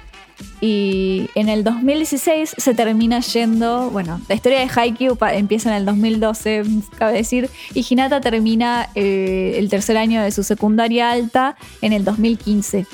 [0.62, 3.89] y en el 2016 se termina yendo.
[3.89, 6.64] Bueno, la historia de Haikyuu empieza en el 2012,
[6.98, 12.06] cabe decir, y Hinata termina eh, el tercer año de su secundaria alta en el
[12.06, 12.86] 2015.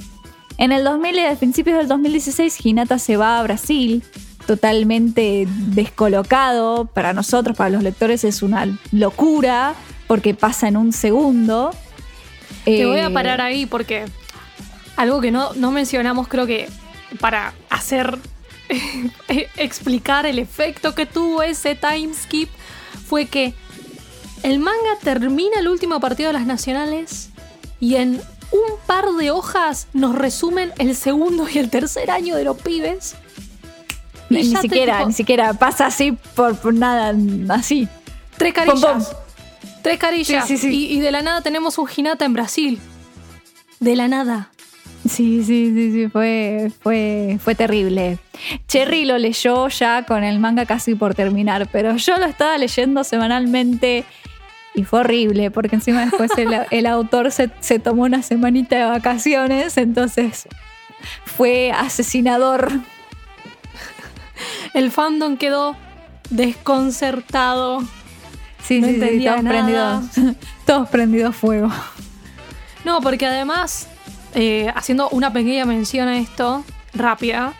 [0.58, 4.04] En el 2000 y a principios del 2016, Hinata se va a Brasil,
[4.46, 6.86] totalmente descolocado.
[6.86, 9.76] Para nosotros, para los lectores, es una locura,
[10.08, 11.72] porque pasa en un segundo.
[12.66, 14.06] Te voy a Eh, parar ahí porque
[14.98, 16.68] algo que no, no mencionamos, creo que
[17.20, 18.18] para hacer
[19.58, 22.50] explicar el efecto que tuvo ese time skip
[23.08, 23.54] fue que
[24.44, 27.30] el manga termina el último partido de las nacionales
[27.80, 32.44] y en un par de hojas nos resumen el segundo y el tercer año de
[32.46, 33.16] los pibes.
[34.30, 37.14] Y Ni siquiera, tipo- ni siquiera pasa así por, por nada,
[37.54, 37.88] así.
[38.38, 39.08] Tres Pom, carillas.
[39.08, 39.18] pom.
[39.82, 40.48] Tres carillas.
[40.48, 40.88] Sí, sí, sí.
[40.92, 42.80] Y, y de la nada tenemos un Hinata en Brasil.
[43.80, 44.52] De la nada.
[45.08, 48.20] Sí, sí, sí, sí, fue, fue, fue terrible.
[48.68, 53.04] Cherry lo leyó ya con el manga casi por terminar, pero yo lo estaba leyendo
[53.04, 54.04] semanalmente
[54.76, 58.86] y fue horrible, porque encima después el, el autor se, se tomó una semanita de
[58.86, 60.48] vacaciones, entonces
[61.26, 62.70] fue asesinador.
[64.74, 65.76] El fandom quedó
[66.30, 67.82] desconcertado.
[68.64, 70.04] Sí, No sí, sí, todos prendidos,
[70.66, 71.70] todos prendidos fuego.
[72.86, 73.89] No, porque además,
[74.36, 76.64] eh, haciendo una pequeña mención a esto,
[76.94, 77.54] rápida,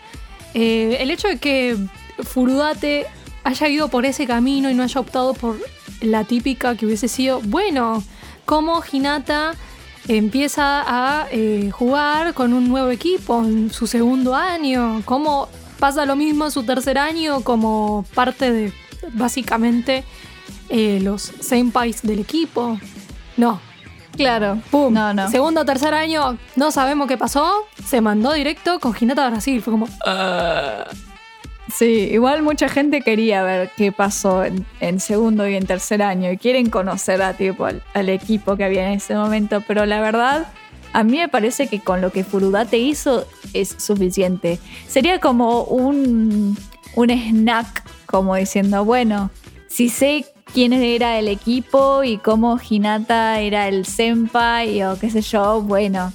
[0.54, 1.76] eh, el hecho de que
[2.22, 3.06] Furudate
[3.44, 5.56] haya ido por ese camino y no haya optado por
[6.00, 8.02] la típica que hubiese sido, bueno,
[8.44, 9.54] como Hinata
[10.08, 15.48] empieza a eh, jugar con un nuevo equipo en su segundo año, cómo
[15.78, 18.72] pasa lo mismo en su tercer año como parte de
[19.12, 20.04] básicamente
[20.70, 22.78] los senpais del equipo.
[23.36, 23.60] No,
[24.16, 24.58] Claro.
[24.70, 24.92] ¡Pum!
[24.92, 25.30] No, no.
[25.30, 27.50] Segundo o tercer año, no sabemos qué pasó.
[27.84, 29.62] Se mandó directo con Hinata a Brasil.
[29.62, 29.88] Fue como.
[31.72, 36.32] Sí, igual mucha gente quería ver qué pasó en, en segundo y en tercer año
[36.32, 40.00] y quieren conocer a, tipo, al, al equipo que había en ese momento, pero la
[40.00, 40.48] verdad,
[40.92, 44.58] a mí me parece que con lo que Furudate hizo es suficiente.
[44.88, 46.58] Sería como un,
[46.96, 49.30] un snack, como diciendo, bueno,
[49.68, 55.22] si sé quién era el equipo y cómo Hinata era el senpai o qué sé
[55.22, 56.12] yo, bueno,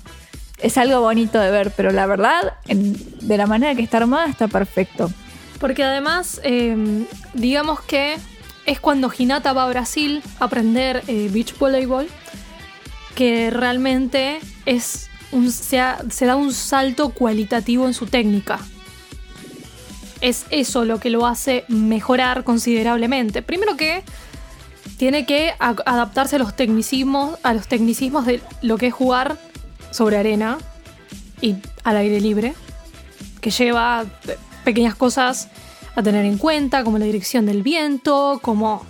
[0.59, 4.47] es algo bonito de ver, pero la verdad, de la manera que está armada, está
[4.47, 5.11] perfecto.
[5.59, 8.17] Porque además, eh, digamos que
[8.65, 12.07] es cuando Hinata va a Brasil a aprender eh, beach volleyball
[13.15, 18.59] que realmente es un, se, se da un salto cualitativo en su técnica.
[20.21, 23.41] Es eso lo que lo hace mejorar considerablemente.
[23.41, 24.03] Primero que
[24.97, 29.37] tiene que adaptarse a los tecnicismos, a los tecnicismos de lo que es jugar
[29.91, 30.57] sobre arena
[31.41, 32.53] y al aire libre,
[33.41, 34.05] que lleva
[34.63, 35.49] pequeñas cosas
[35.95, 38.85] a tener en cuenta, como la dirección del viento, como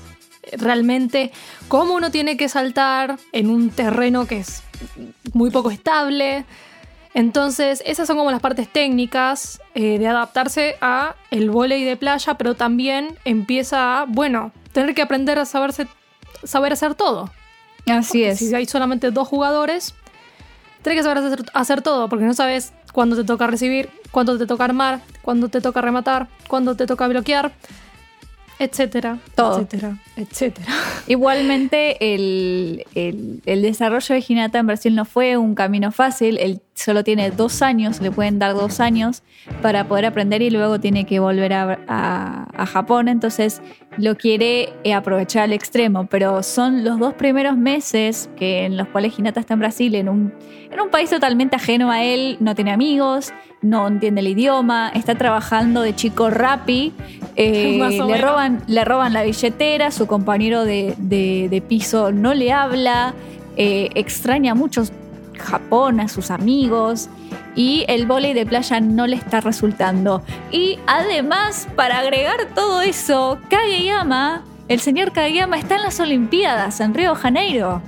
[0.54, 1.32] realmente
[1.68, 4.64] cómo uno tiene que saltar en un terreno que es
[5.34, 6.46] muy poco estable.
[7.14, 12.36] Entonces, esas son como las partes técnicas eh, de adaptarse a el vóley de playa,
[12.36, 15.88] pero también empieza a, bueno, tener que aprender a saberse,
[16.44, 17.32] saber hacer todo.
[17.88, 18.40] Así Porque es.
[18.40, 19.96] Si hay solamente dos jugadores,
[20.82, 24.46] tienes que saber hacer, hacer todo, porque no sabes cuándo te toca recibir, cuándo te
[24.46, 27.54] toca armar, cuándo te toca rematar, cuándo te toca bloquear,
[28.60, 29.58] etcétera, Todo.
[29.60, 30.68] etcétera, etcétera.
[31.08, 36.38] Igualmente, el, el- el desarrollo de Hinata en Brasil no fue un camino fácil.
[36.40, 39.24] Él solo tiene dos años, le pueden dar dos años
[39.62, 43.08] para poder aprender y luego tiene que volver a, a- a Japón.
[43.08, 43.62] Entonces,
[43.98, 46.08] lo quiere aprovechar al extremo.
[46.08, 50.10] Pero son los dos primeros meses que en los cuales Hinata está en Brasil, en
[50.10, 50.34] un,
[50.72, 53.34] en un país totalmente ajeno a él, no tiene amigos,
[53.66, 56.94] no entiende el idioma, está trabajando de chico rapi.
[57.36, 62.52] eh, le roban le roban la billetera, su compañero de, de- de piso no le
[62.54, 63.14] habla,
[63.58, 64.84] eh, extraña mucho
[65.38, 67.10] Japón, a sus amigos
[67.56, 70.22] y el vóley de playa no le está resultando.
[70.52, 76.94] Y además, para agregar todo eso, Kageyama, el señor Kageyama está en las Olimpiadas en
[76.94, 77.82] Río de Janeiro.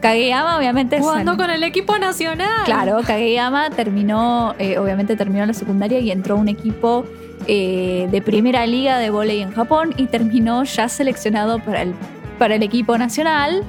[0.00, 2.64] Kageyama obviamente Jugando con el equipo nacional.
[2.64, 7.04] Claro, Kageyama terminó, eh, obviamente terminó la secundaria y entró a un equipo
[7.46, 11.94] eh, de primera liga de vóley en Japón y terminó ya seleccionado para el,
[12.38, 13.62] para el equipo nacional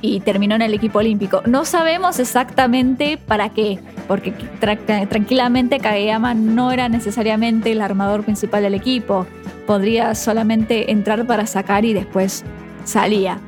[0.00, 1.42] y terminó en el equipo olímpico.
[1.46, 3.78] No sabemos exactamente para qué,
[4.08, 9.26] porque tra- tranquilamente Kageyama no era necesariamente el armador principal del equipo.
[9.66, 12.42] Podría solamente entrar para sacar y después
[12.84, 13.38] salía.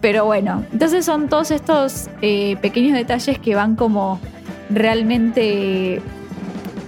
[0.00, 4.20] Pero bueno, entonces son todos estos eh, pequeños detalles que van como
[4.70, 6.00] realmente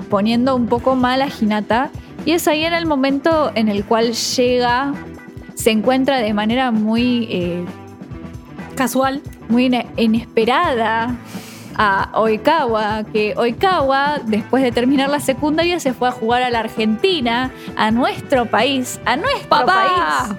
[0.08, 1.90] poniendo un poco mal a Hinata.
[2.24, 4.92] Y es ahí en el momento en el cual llega,
[5.54, 7.64] se encuentra de manera muy, eh,
[8.76, 9.22] Casual.
[9.48, 11.16] muy ine- inesperada
[11.76, 16.60] a Oikawa, que Oikawa, después de terminar la secundaria, se fue a jugar a la
[16.60, 20.26] Argentina, a nuestro país, a nuestro ¡Papá!
[20.28, 20.38] país.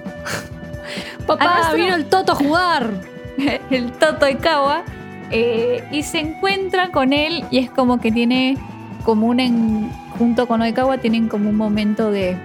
[1.26, 2.90] Papá, A nuestro- vino el Toto a jugar.
[3.70, 4.82] el Toto Ikawa,
[5.30, 8.58] eh, y se encuentra con él y es como que tiene
[9.04, 12.36] como un, en- junto con Oikawa tienen como un momento de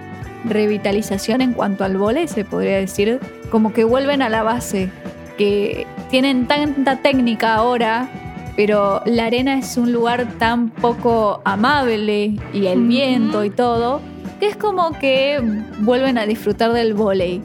[0.44, 3.20] revitalización en cuanto al vole, se podría decir,
[3.50, 4.90] como que vuelven a la base,
[5.36, 8.08] que tienen tanta técnica ahora,
[8.56, 14.00] pero la arena es un lugar tan poco amable y el viento y todo,
[14.40, 15.40] que es como que
[15.80, 17.40] vuelven a disfrutar del volei.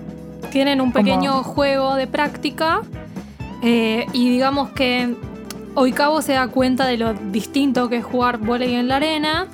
[0.54, 2.82] Tienen un pequeño juego de práctica
[3.64, 5.16] eh, y digamos que
[5.74, 9.48] Oikawa se da cuenta de lo distinto que es jugar volei en la arena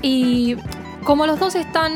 [0.00, 0.56] y
[1.04, 1.92] como los dos están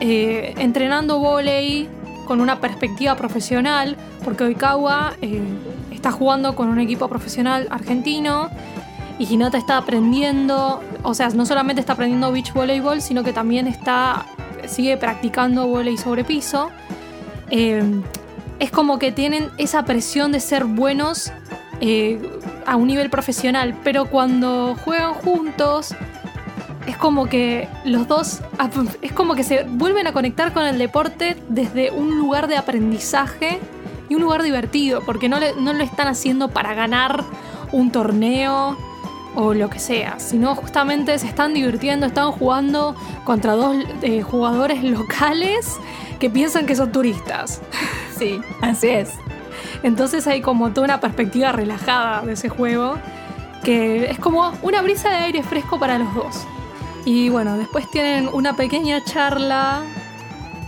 [0.00, 1.86] eh, entrenando volei
[2.26, 5.42] con una perspectiva profesional, porque Oikawa eh,
[5.90, 8.48] está jugando con un equipo profesional argentino
[9.18, 13.66] y Hinata está aprendiendo o sea, no solamente está aprendiendo beach voleibol, sino que también
[13.66, 14.24] está,
[14.66, 16.70] sigue practicando volei sobre piso.
[17.50, 17.82] Eh,
[18.58, 21.32] es como que tienen esa presión de ser buenos
[21.80, 22.20] eh,
[22.66, 25.94] a un nivel profesional, pero cuando juegan juntos
[26.86, 28.40] es como que los dos,
[29.02, 33.58] es como que se vuelven a conectar con el deporte desde un lugar de aprendizaje
[34.08, 37.24] y un lugar divertido, porque no, no lo están haciendo para ganar
[37.72, 38.76] un torneo
[39.34, 44.82] o lo que sea, sino justamente se están divirtiendo, están jugando contra dos eh, jugadores
[44.84, 45.76] locales
[46.24, 47.60] que piensan que son turistas.
[48.18, 49.10] Sí, así es.
[49.82, 52.94] Entonces hay como toda una perspectiva relajada de ese juego,
[53.64, 56.46] que es como una brisa de aire fresco para los dos.
[57.04, 59.82] Y bueno, después tienen una pequeña charla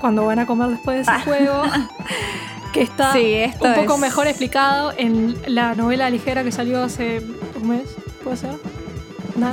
[0.01, 1.63] cuando van a comer después de ese juego.
[2.73, 7.23] Que está Sí, un poco es- mejor explicado en la novela ligera que salió hace
[7.63, 7.85] un mes,
[8.25, 8.55] ¿puede ser?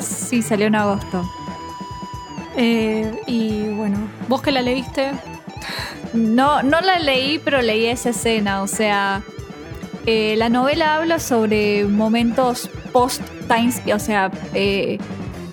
[0.01, 1.23] Sí, salió en agosto.
[2.57, 3.97] Eh, y bueno,
[4.27, 5.11] vos que la leíste,
[6.13, 8.61] No, no la leí, pero leí esa escena.
[8.61, 9.21] O sea,
[10.05, 14.97] eh, la novela habla sobre momentos post-times, o sea, eh,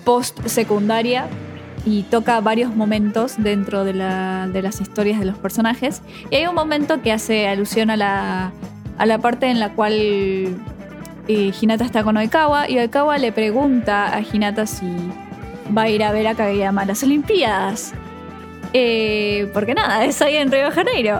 [0.05, 1.27] post-secundaria.
[1.83, 6.03] Y toca varios momentos dentro de, la- de las historias de los personajes.
[6.29, 8.51] Y hay un momento que hace alusión a la,
[8.99, 9.93] a la parte en la cual
[11.27, 12.69] eh, Hinata está con Oikawa.
[12.69, 14.85] Y Oikawa le pregunta a Hinata si
[15.75, 17.93] va a ir a ver a Kageyama las Olimpiadas.
[18.73, 21.19] Eh, porque nada, es ahí en Río de Janeiro.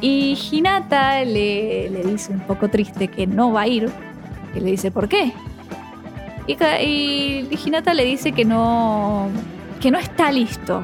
[0.00, 3.90] Y Hinata le, le dice un poco triste que no va a ir.
[4.54, 5.32] Y le dice, ¿por qué?
[6.46, 9.28] Y, Ka- y Hinata le dice que no,
[9.80, 10.82] que no está listo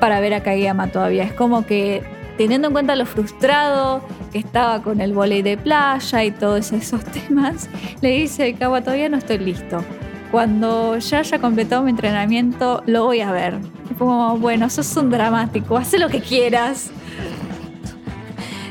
[0.00, 1.22] para ver a Kageyama todavía.
[1.24, 2.02] Es como que
[2.36, 4.02] teniendo en cuenta lo frustrado
[4.32, 7.68] que estaba con el volei de playa y todos esos temas,
[8.00, 9.84] le dice, Kawa, todavía no estoy listo.
[10.30, 13.58] Cuando ya haya completado mi entrenamiento, lo voy a ver.
[13.90, 16.90] Y como, bueno, sos un dramático, haz lo que quieras.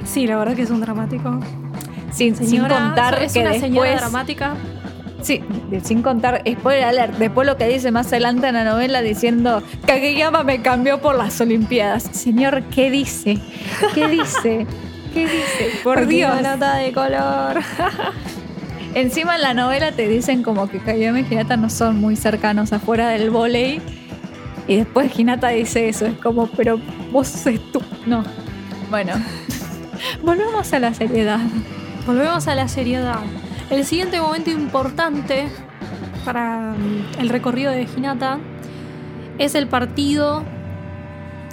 [0.06, 1.40] sí, la verdad que es un dramático.
[2.12, 4.02] Sin, sin Señora, contar es que una señora después...
[4.02, 4.56] dramática.
[5.22, 5.44] Sí,
[5.84, 10.44] sin contar, spoiler alert, después lo que dice más adelante en la novela diciendo Kageyama
[10.44, 12.04] me cambió por las Olimpiadas.
[12.04, 13.38] Señor, ¿qué dice?
[13.94, 14.66] ¿Qué dice?
[15.14, 15.80] ¿Qué dice?
[15.84, 16.42] Por Porque Dios.
[16.42, 17.62] nota de color.
[18.94, 22.72] Encima en la novela te dicen como que Kageyama y Hinata no son muy cercanos
[22.74, 23.82] afuera del volei.
[24.70, 26.80] Y después Hinata dice eso, es como, pero
[27.12, 27.82] vos sos tú.
[28.06, 28.24] No.
[28.92, 29.14] Bueno,
[30.24, 31.40] volvemos a la seriedad.
[32.06, 33.20] Volvemos a la seriedad.
[33.72, 35.48] El siguiente momento importante
[36.24, 38.38] para mm, el recorrido de Hinata
[39.40, 40.44] es el partido.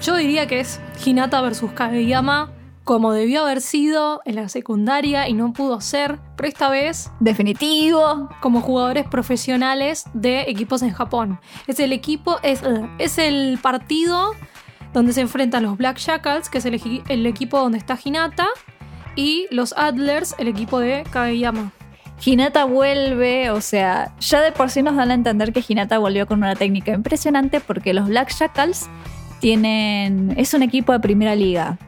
[0.03, 2.51] Yo diría que es Hinata versus Kageyama,
[2.87, 8.29] como debió haber sido en la secundaria y no pudo ser, pero esta vez Definitivo.
[8.41, 11.41] como jugadores profesionales de equipos en Japón.
[11.67, 14.31] Es el equipo, es, eh, el partido
[14.95, 18.47] donde se enfrentan los Black Shackles, que es el equipo donde está Hinata,
[19.17, 21.73] y los Adlers, el equipo de Kageyama.
[22.25, 26.29] Hinata vuelve, o sea, ya de por sí nos dan a entender que Hinata volvió
[26.29, 28.89] con una técnica impresionante porque los Black Shackles
[29.41, 30.35] tienen.
[30.37, 31.79] es un equipo de primera liga.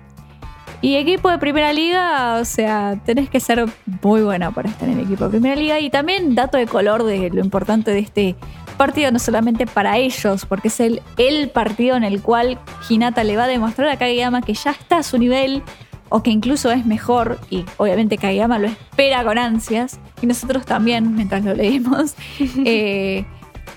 [0.80, 3.66] Y equipo de primera liga, o sea, tenés que ser
[4.02, 5.80] muy buena para estar en el equipo de primera liga.
[5.80, 8.36] Y también dato de color de lo importante de este
[8.76, 12.58] partido, no solamente para ellos, porque es el, el partido en el cual
[12.88, 15.64] Hinata le va a demostrar a Kageyama que ya está a su nivel
[16.10, 17.40] o que incluso es mejor.
[17.50, 19.98] Y obviamente Kageyama lo espera con ansias.
[20.22, 22.14] Y nosotros también, mientras lo leímos.
[22.64, 23.24] Eh,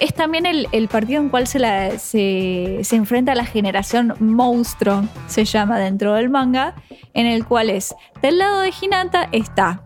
[0.02, 6.16] es también el, partido en cual se, enfrenta a la generación monstruo, se llama dentro
[6.16, 6.74] del manga,
[7.14, 9.84] en el cual es, del lado de Hinata está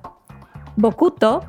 [0.78, 1.46] Bokuto,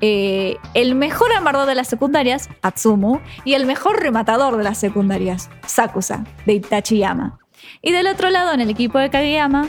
[0.00, 5.50] eh, el mejor armador de las secundarias, Atsumu, y el mejor rematador de las secundarias,
[5.66, 7.40] Sakusa, de Itachiyama.
[7.82, 9.68] Y del otro lado, en el equipo de Kageyama,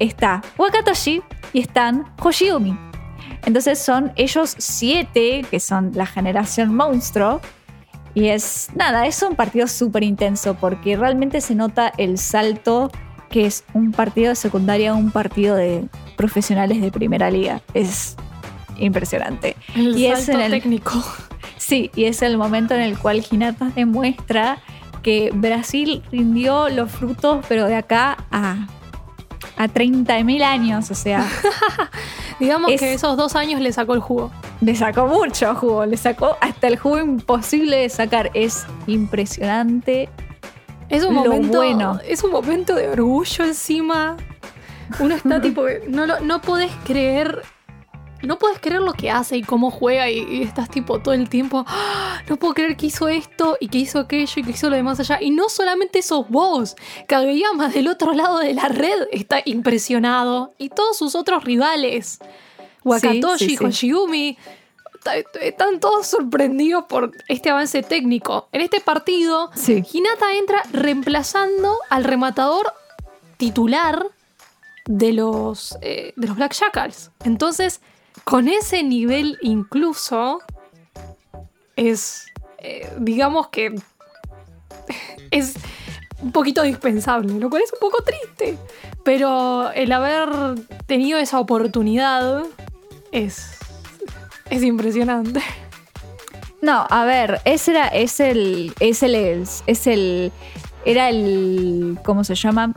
[0.00, 2.93] está Wakatoshi y están Hoshiumi.
[3.46, 7.40] Entonces son ellos siete, que son la generación monstruo.
[8.14, 12.90] Y es nada, es un partido súper intenso porque realmente se nota el salto
[13.28, 15.84] que es un partido de secundaria a un partido de
[16.16, 17.60] profesionales de primera liga.
[17.74, 18.14] Es
[18.78, 19.56] impresionante.
[19.74, 20.92] El Y es en el- técnico.
[21.56, 24.58] Sí, y es el momento en el cual Hinata demuestra
[25.02, 28.66] que Brasil rindió los frutos, pero de acá a,
[29.56, 30.90] a 30.000 años.
[30.90, 31.26] O sea,
[32.40, 34.30] Digamos Es- que esos dos años le sacó el jugo.
[34.60, 38.30] le sacó mucho jugo, le sacó hasta el jugo imposible de sacar.
[38.34, 40.08] Es impresionante.
[40.88, 41.58] Es un Lo momento.
[41.58, 42.00] bueno.
[42.06, 44.16] Es un momento de orgullo encima.
[44.98, 45.64] Uno está tipo.
[45.88, 47.42] No, lo- no podés creer
[48.26, 51.28] no puedes creer lo que hace y cómo juega y, y estás tipo todo el
[51.28, 54.70] tiempo, "Ah, no puedo creer que hizo esto y que hizo aquello y que hizo
[54.70, 55.18] lo demás allá.
[55.20, 56.76] Y no solamente sos vos,
[57.08, 62.18] Kageyama del otro lado de la red está impresionado y todos sus otros rivales,
[62.84, 63.56] Wakatoshi, sí,
[65.02, 68.48] ta- están todos sorprendidos por este avance técnico.
[68.52, 69.50] En este partido.
[69.92, 72.72] Hinata entra reemplazando al rematador
[73.36, 74.06] titular
[74.86, 77.10] de los, eh, de los Black Jackals.
[77.24, 77.80] Entonces,
[78.24, 80.40] con ese nivel incluso,
[81.76, 82.26] es,
[82.58, 83.74] eh, digamos que,
[85.30, 85.54] es
[86.22, 88.58] un poquito dispensable, lo cual es un poco triste.
[89.04, 92.44] Pero el haber tenido esa oportunidad
[93.12, 93.58] es,
[94.48, 95.42] es impresionante.
[96.62, 99.14] No, a ver, ese era, es el, es el,
[99.66, 100.32] es el,
[100.86, 102.72] era el, ¿cómo se llama?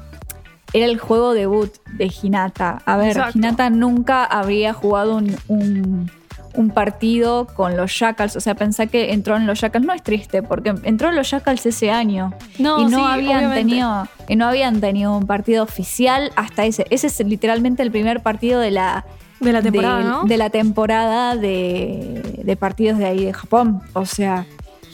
[0.77, 2.81] Era el juego debut de Hinata.
[2.85, 3.37] A ver, Exacto.
[3.37, 6.11] Hinata nunca habría jugado un, un,
[6.53, 8.35] un partido con los Jackals.
[8.35, 9.85] O sea, pensá que entró en los Jackals.
[9.85, 12.33] No es triste, porque entró en los Jackals ese año.
[12.59, 13.55] No, y no sí, habían obviamente.
[13.63, 16.85] tenido y no habían tenido un partido oficial hasta ese.
[16.89, 19.05] Ese es literalmente el primer partido de la
[19.39, 20.23] De la temporada, de, ¿no?
[20.25, 23.81] de la temporada de, de partidos de ahí de Japón.
[23.93, 24.45] O sea,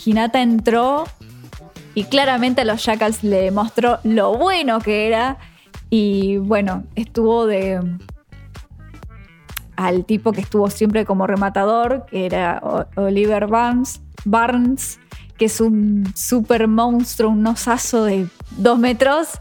[0.06, 1.06] Hinata entró
[1.96, 5.38] y claramente a los Jackals le demostró lo bueno que era.
[5.96, 7.80] Y bueno, estuvo de.
[9.76, 12.64] al tipo que estuvo siempre como rematador, que era
[12.96, 15.00] Oliver Barnes, Barnes
[15.38, 18.28] que es un super monstruo, un osazo de
[18.58, 19.40] dos metros.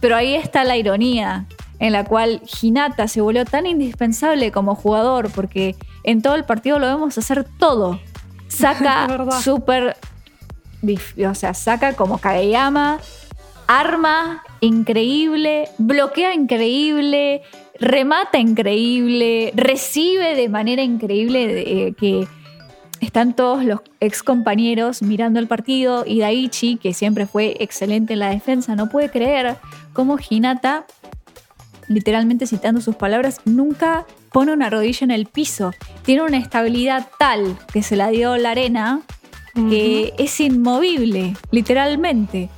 [0.00, 1.44] Pero ahí está la ironía,
[1.78, 6.78] en la cual Hinata se volvió tan indispensable como jugador, porque en todo el partido
[6.78, 8.00] lo vemos hacer todo.
[8.48, 9.06] Saca
[9.42, 9.98] súper.
[11.28, 13.00] O sea, saca como Kageyama,
[13.66, 17.42] arma increíble, bloquea increíble,
[17.78, 22.26] remata increíble, recibe de manera increíble eh, que
[23.00, 28.20] están todos los ex compañeros mirando el partido y Daichi, que siempre fue excelente en
[28.20, 29.56] la defensa, no puede creer
[29.92, 30.86] cómo Hinata,
[31.88, 35.72] literalmente citando sus palabras, nunca pone una rodilla en el piso.
[36.02, 39.02] Tiene una estabilidad tal que se la dio la arena
[39.54, 42.50] que es inmovible, literalmente.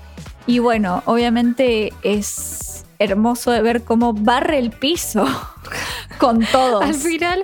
[0.47, 5.27] Y bueno, obviamente es hermoso de ver cómo barre el piso
[6.19, 6.83] con todos.
[6.83, 7.43] Al final,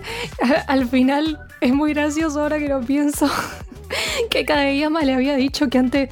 [0.67, 3.29] al final es muy gracioso ahora que lo pienso.
[4.31, 6.09] Que Kageyama le había dicho que antes,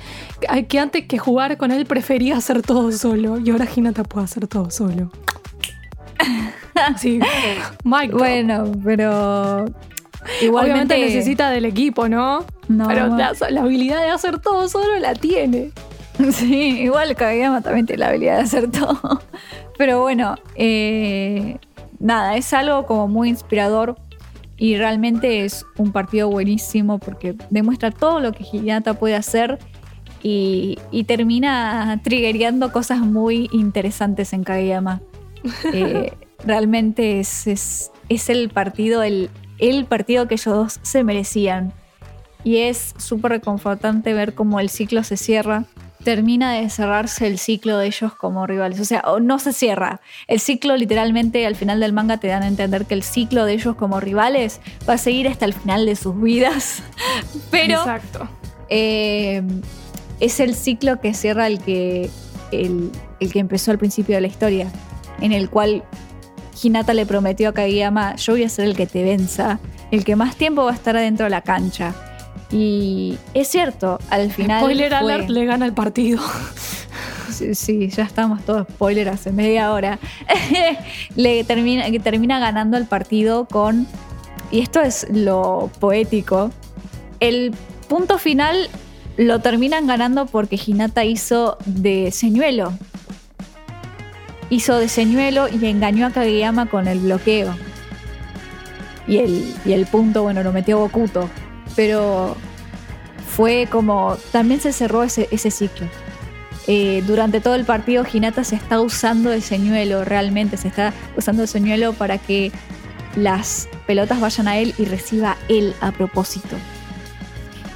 [0.68, 3.38] que antes que jugar con él prefería hacer todo solo.
[3.38, 5.11] Y ahora Hinata puede hacer todo solo.
[6.99, 7.20] Sí.
[7.82, 9.64] Bueno, pero
[10.43, 12.45] igualmente Obviamente necesita del equipo, ¿no?
[12.68, 12.86] No.
[12.86, 15.72] Pero la, la habilidad de hacer todo solo la tiene.
[16.33, 19.21] Sí, igual Kageyama también tiene la habilidad de hacer todo.
[19.79, 21.59] Pero bueno, eh,
[21.99, 23.97] nada, es algo como muy inspirador
[24.57, 29.59] y realmente es un partido buenísimo porque demuestra todo lo que Hinata puede hacer
[30.23, 35.01] y, y termina triggereando cosas muy interesantes en Kageyama.
[35.73, 36.12] Eh,
[36.45, 41.73] realmente es, es, es el partido, el, el partido que ellos dos se merecían.
[42.45, 45.64] Y es súper reconfortante ver cómo el ciclo se cierra.
[46.05, 48.80] Termina de cerrarse el ciclo de ellos como rivales.
[48.80, 50.01] O sea, no se cierra.
[50.28, 53.53] El ciclo literalmente al final del manga te dan a entender que el ciclo de
[53.53, 56.82] ellos como rivales va a seguir hasta el final de sus vidas.
[57.51, 58.28] Pero Exacto.
[58.68, 59.42] eh,
[60.20, 62.11] es el ciclo que cierra el que,
[62.53, 62.90] el,
[63.20, 64.70] el que empezó al principio de la historia,
[65.20, 65.84] en el cual
[66.62, 69.59] Hinata le prometió a Kageyama, yo voy a ser el que te venza,
[69.90, 71.94] el que más tiempo va a estar adentro de la cancha.
[72.53, 74.61] Y es cierto, al final...
[74.61, 76.20] Spoiler fue- alert le gana el partido.
[77.30, 79.98] Sí, sí, ya estamos todos spoiler hace media hora.
[81.16, 83.86] Le termina, termina ganando el partido con.
[84.51, 86.51] Y esto es lo poético.
[87.20, 87.55] El
[87.88, 88.68] punto final
[89.16, 92.72] lo terminan ganando porque Hinata hizo de señuelo.
[94.51, 97.55] Hizo de señuelo y engañó a Kageyama con el bloqueo.
[99.07, 101.30] Y el, y el punto, bueno, lo metió Bokuto.
[101.77, 102.37] Pero
[103.29, 104.16] fue como.
[104.33, 105.87] También se cerró ese, ciclo.
[106.66, 111.43] Eh, durante todo el partido Hinata se está usando el señuelo, realmente se está usando
[111.43, 112.53] el señuelo para que
[113.16, 116.57] las pelotas vayan a él y reciba él a propósito.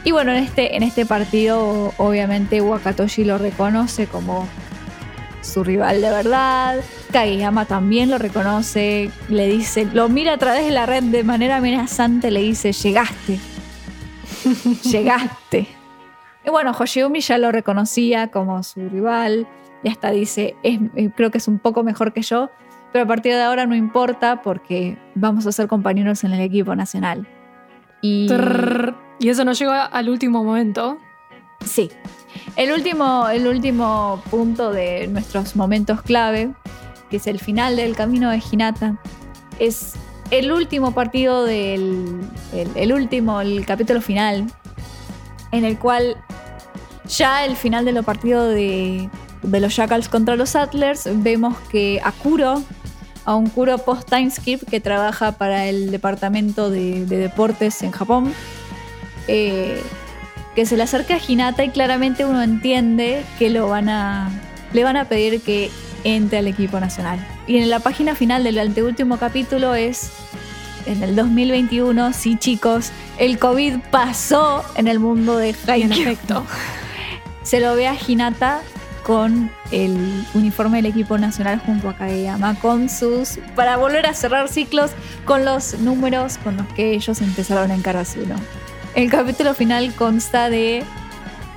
[0.05, 4.47] Y bueno, en este, en este partido obviamente Wakatoshi lo reconoce como
[5.41, 6.81] su rival de verdad.
[7.11, 11.57] Kageyama también lo reconoce, le dice, lo mira a través de la red de manera
[11.57, 13.39] amenazante, le dice, llegaste,
[14.91, 15.69] llegaste.
[16.45, 19.49] Y bueno, Hoshiumi ya lo reconocía como su rival
[19.83, 22.51] y hasta dice, es, eh, creo que es un poco mejor que yo,
[22.93, 26.75] pero a partir de ahora no importa porque vamos a ser compañeros en el equipo
[26.77, 27.27] nacional.
[28.01, 28.29] Y
[29.21, 30.99] eso nos llega al último momento.
[31.65, 31.91] sí,
[32.57, 36.53] el último, el último punto de nuestros momentos clave,
[37.11, 38.99] que es el final del camino de Hinata,
[39.59, 39.95] es
[40.39, 42.21] el último partido del
[42.75, 44.47] el, último, el capítulo final,
[45.53, 46.17] en el cual
[47.09, 49.09] ya el final de los partidos de,
[49.43, 52.63] de los Jackals contra los Atlas, vemos que a Kuro,
[53.25, 58.33] a un Kuro post-time skip que trabaja para el departamento de, de deportes en Japón,
[59.29, 59.81] eh,
[60.55, 64.31] que se le acerca a Hinata y claramente uno entiende que lo van a,
[64.73, 65.71] le van a pedir que
[66.05, 67.19] entre al equipo nacional.
[67.47, 70.11] Y en la página final del anteúltimo capítulo es
[70.87, 75.93] en el 2021, sí chicos, el COVID pasó en el mundo de Haikyuu.
[75.93, 76.47] efecto.
[77.43, 78.61] Se lo ve a Hinata
[79.03, 84.49] con el uniforme del equipo nacional junto a Kageyama con sus para volver a cerrar
[84.49, 84.93] ciclos
[85.27, 88.37] con los números con los que ellos empezaron en Karasuno.
[88.95, 90.85] El capítulo final consta de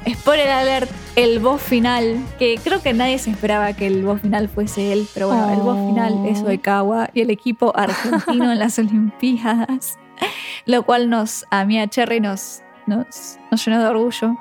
[0.09, 4.49] spoiler alert, el boss final, que creo que nadie se esperaba que el boss final
[4.49, 5.87] fuese él, pero bueno, el boss Oh.
[5.89, 9.97] final es Oikawa y el equipo argentino en las Olimpiadas,
[10.65, 14.35] lo cual nos a mí a Cherry nos nos, nos llenó de orgullo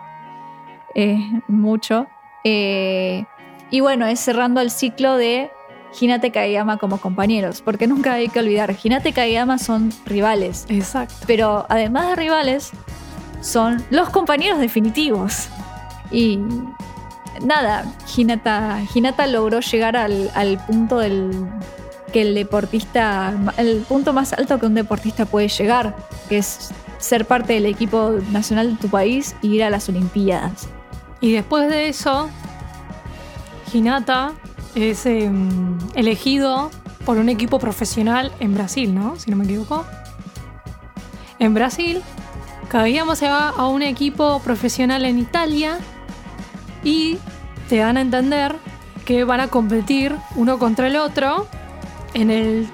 [0.95, 2.07] eh, mucho.
[2.45, 3.25] Eh,
[3.71, 5.51] y bueno, es cerrando el ciclo de
[6.01, 10.65] Hinata y Kageyama como compañeros, porque nunca hay que olvidar, Hinata y Kageyama son rivales,
[10.69, 11.15] Exacto.
[11.27, 12.71] pero además de rivales,
[13.47, 15.49] son los compañeros definitivos.
[16.11, 16.41] Y
[17.43, 17.85] nada,
[18.17, 21.31] Hinata, logró llegar al, al punto del
[22.13, 25.97] que el deportista, el punto más alto que un deportista puede llegar,
[26.29, 30.69] que es ser parte del equipo nacional de tu país y ir a las Olimpiadas.
[31.21, 32.29] Y después de eso,
[33.73, 34.33] Hinata
[34.75, 36.71] es em, elegido
[37.05, 39.17] por un equipo profesional en Brasil, ¿no?
[39.17, 39.85] Si no me equivoco.
[41.39, 42.03] En Brasil,
[42.69, 45.79] Kageyama se va a un equipo profesional en Italia
[46.83, 47.19] y
[47.69, 48.57] te dan a entender
[49.05, 51.47] que van a competir uno contra el otro
[52.15, 52.69] en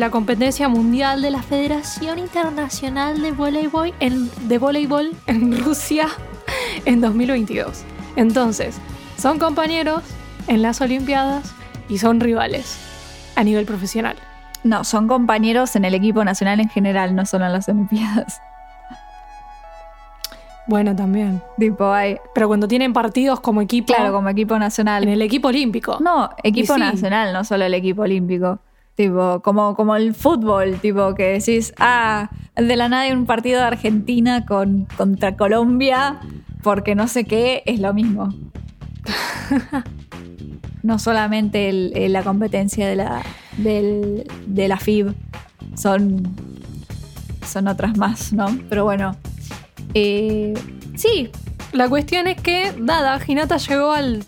[0.00, 6.08] la competencia mundial de la Federación Internacional de Voleibol en, de Voleibol en Rusia
[6.84, 7.84] en 2022.
[8.16, 8.76] Entonces,
[9.18, 10.02] son compañeros
[10.46, 11.54] en las Olimpiadas
[11.88, 12.78] y son rivales
[13.34, 14.16] a nivel profesional.
[14.62, 18.40] No, son compañeros en el equipo nacional en general, no solo en las Olimpiadas.
[20.68, 21.40] Bueno, también.
[21.58, 25.04] Tipo, hay, Pero cuando tienen partidos como equipo claro, como equipo nacional.
[25.04, 25.98] en el equipo olímpico.
[26.00, 26.80] No, equipo Y sí.
[26.82, 28.58] nacional, no solo el equipo olímpico.
[28.96, 33.60] Tipo, como, como el fútbol, tipo, que decís, ah, de la nada hay un partido
[33.60, 36.18] de Argentina con, contra Colombia,
[36.62, 38.32] porque no sé qué, es lo mismo.
[40.82, 43.22] no solamente el- el- la competencia de la,
[43.58, 45.14] del- de la FIB,
[45.76, 46.22] son,
[47.46, 48.46] son otras más, ¿no?
[48.68, 49.14] Pero bueno.
[49.94, 50.54] Eh,
[50.96, 51.30] sí,
[51.72, 54.24] La cuestión es que, dada, Hinata llegó al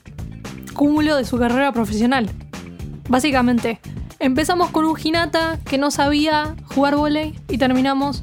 [0.74, 2.28] cúmulo de su carrera profesional.
[3.08, 3.80] Básicamente,
[4.18, 8.22] empezamos con un Hinata que no sabía jugar volei y terminamos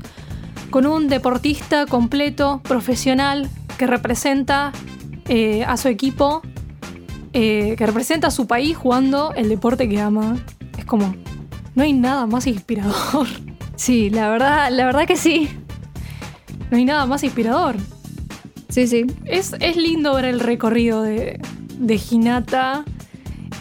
[0.70, 4.72] con un deportista completo, profesional, que representa
[5.28, 6.42] eh, a su equipo,
[7.34, 10.38] eh, que representa a su país jugando el deporte que ama.
[10.78, 11.16] Es como,
[11.76, 13.28] no hay nada más inspirador.
[13.76, 15.50] sí, la verdad, la verdad que sí.
[16.76, 17.78] No hay nada más inspirador.
[18.68, 19.06] Sí, sí.
[19.24, 21.40] Es, es lindo ver el recorrido de,
[21.80, 22.84] de Hinata,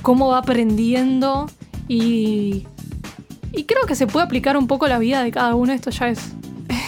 [0.03, 1.47] cómo va aprendiendo
[1.87, 2.67] y,
[3.53, 5.73] y creo que se puede aplicar un poco la vida de cada uno.
[5.73, 6.33] Esto ya es,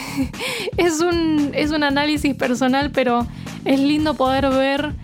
[0.77, 3.25] es, un, es un análisis personal, pero
[3.65, 4.95] es lindo poder ver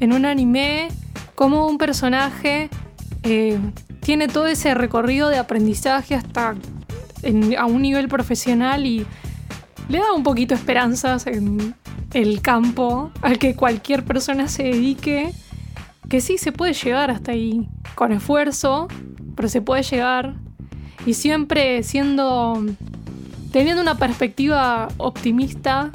[0.00, 0.88] en un anime
[1.36, 2.70] cómo un personaje
[3.22, 3.56] eh,
[4.00, 6.56] tiene todo ese recorrido de aprendizaje hasta
[7.22, 9.06] en- a un nivel profesional y
[9.88, 11.74] le da un poquito esperanzas en
[12.12, 15.32] el campo al que cualquier persona se dedique,
[16.08, 18.88] que sí se puede llegar hasta ahí con esfuerzo,
[19.34, 20.34] pero se puede llegar
[21.06, 22.64] y siempre siendo
[23.50, 25.90] teniendo una perspectiva optimista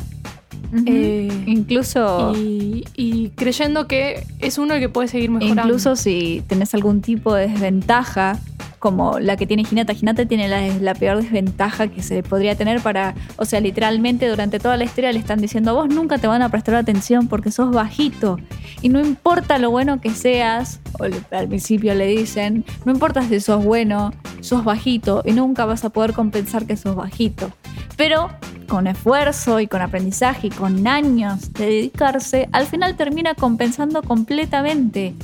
[0.85, 5.61] eh, Incluso, y, y creyendo que es uno el que puede seguir mejorando.
[5.61, 8.39] incluso si tenés algún tipo de desventaja,
[8.79, 12.81] como la que tiene Hinata, Hinata tiene la, la peor desventaja que se podría tener
[12.81, 16.41] para, o sea, literalmente durante toda la historia le están diciendo, vos nunca te van
[16.41, 18.37] a prestar atención porque sos bajito.
[18.81, 23.39] Y no importa lo bueno que seas, o al principio le dicen, no importa si
[23.39, 27.51] sos bueno, sos bajito y nunca vas a poder compensar que sos bajito.
[27.95, 28.29] Pero
[28.67, 35.15] con esfuerzo y con aprendizaje y con años de dedicarse, al final termina compensando completamente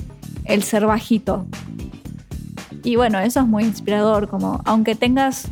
[0.45, 1.45] el ser bajito.
[2.83, 5.47] Y bueno, eso es muy inspirador, como aunque tengas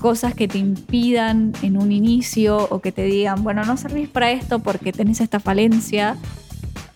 [0.00, 4.30] cosas que te impidan en un inicio o que te digan, bueno, no servís para
[4.30, 6.16] esto porque tenés esta falencia,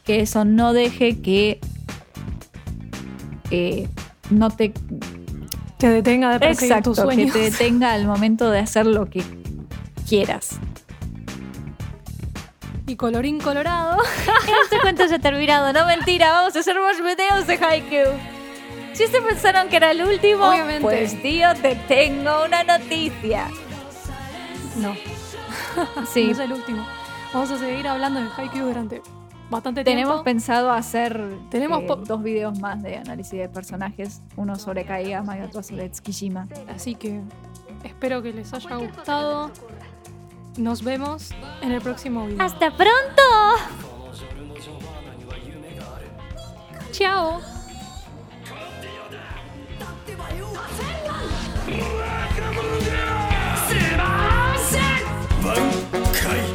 [0.05, 1.61] que eso no deje que
[3.51, 3.89] eh,
[4.31, 4.73] no te
[5.79, 9.23] Te detenga de perseguir tus Exacto, que te detenga al momento de hacer lo que
[10.09, 10.59] quieras.
[12.87, 13.99] Y colorín colorado.
[14.65, 18.41] Este cuento ya ha terminado, no mentira, vamos a hacer más videos de Haikyuu.
[18.93, 20.82] Si ustedes pensaron que era el último, Obviamente.
[20.82, 23.49] pues tío, te tengo una noticia.
[24.76, 24.95] No,
[26.12, 26.86] Sí, no es el último.
[27.32, 29.03] Vamos a seguir hablando de Haikyuu durante
[29.49, 30.24] bastante tenemos tiempo.
[30.24, 35.43] pensado hacer Tenemos eh, dos videos más de análisis de personajes, uno sobre Kaigama y
[35.43, 36.49] otro sobre Tsukishima.
[36.74, 37.20] Así que
[37.84, 39.51] espero que les haya gustado.
[40.57, 41.30] Nos vemos
[41.62, 42.43] en el próximo video.
[42.43, 43.22] ¡Hasta pronto!
[46.93, 47.62] Chao.
[55.42, 56.51] Bankai!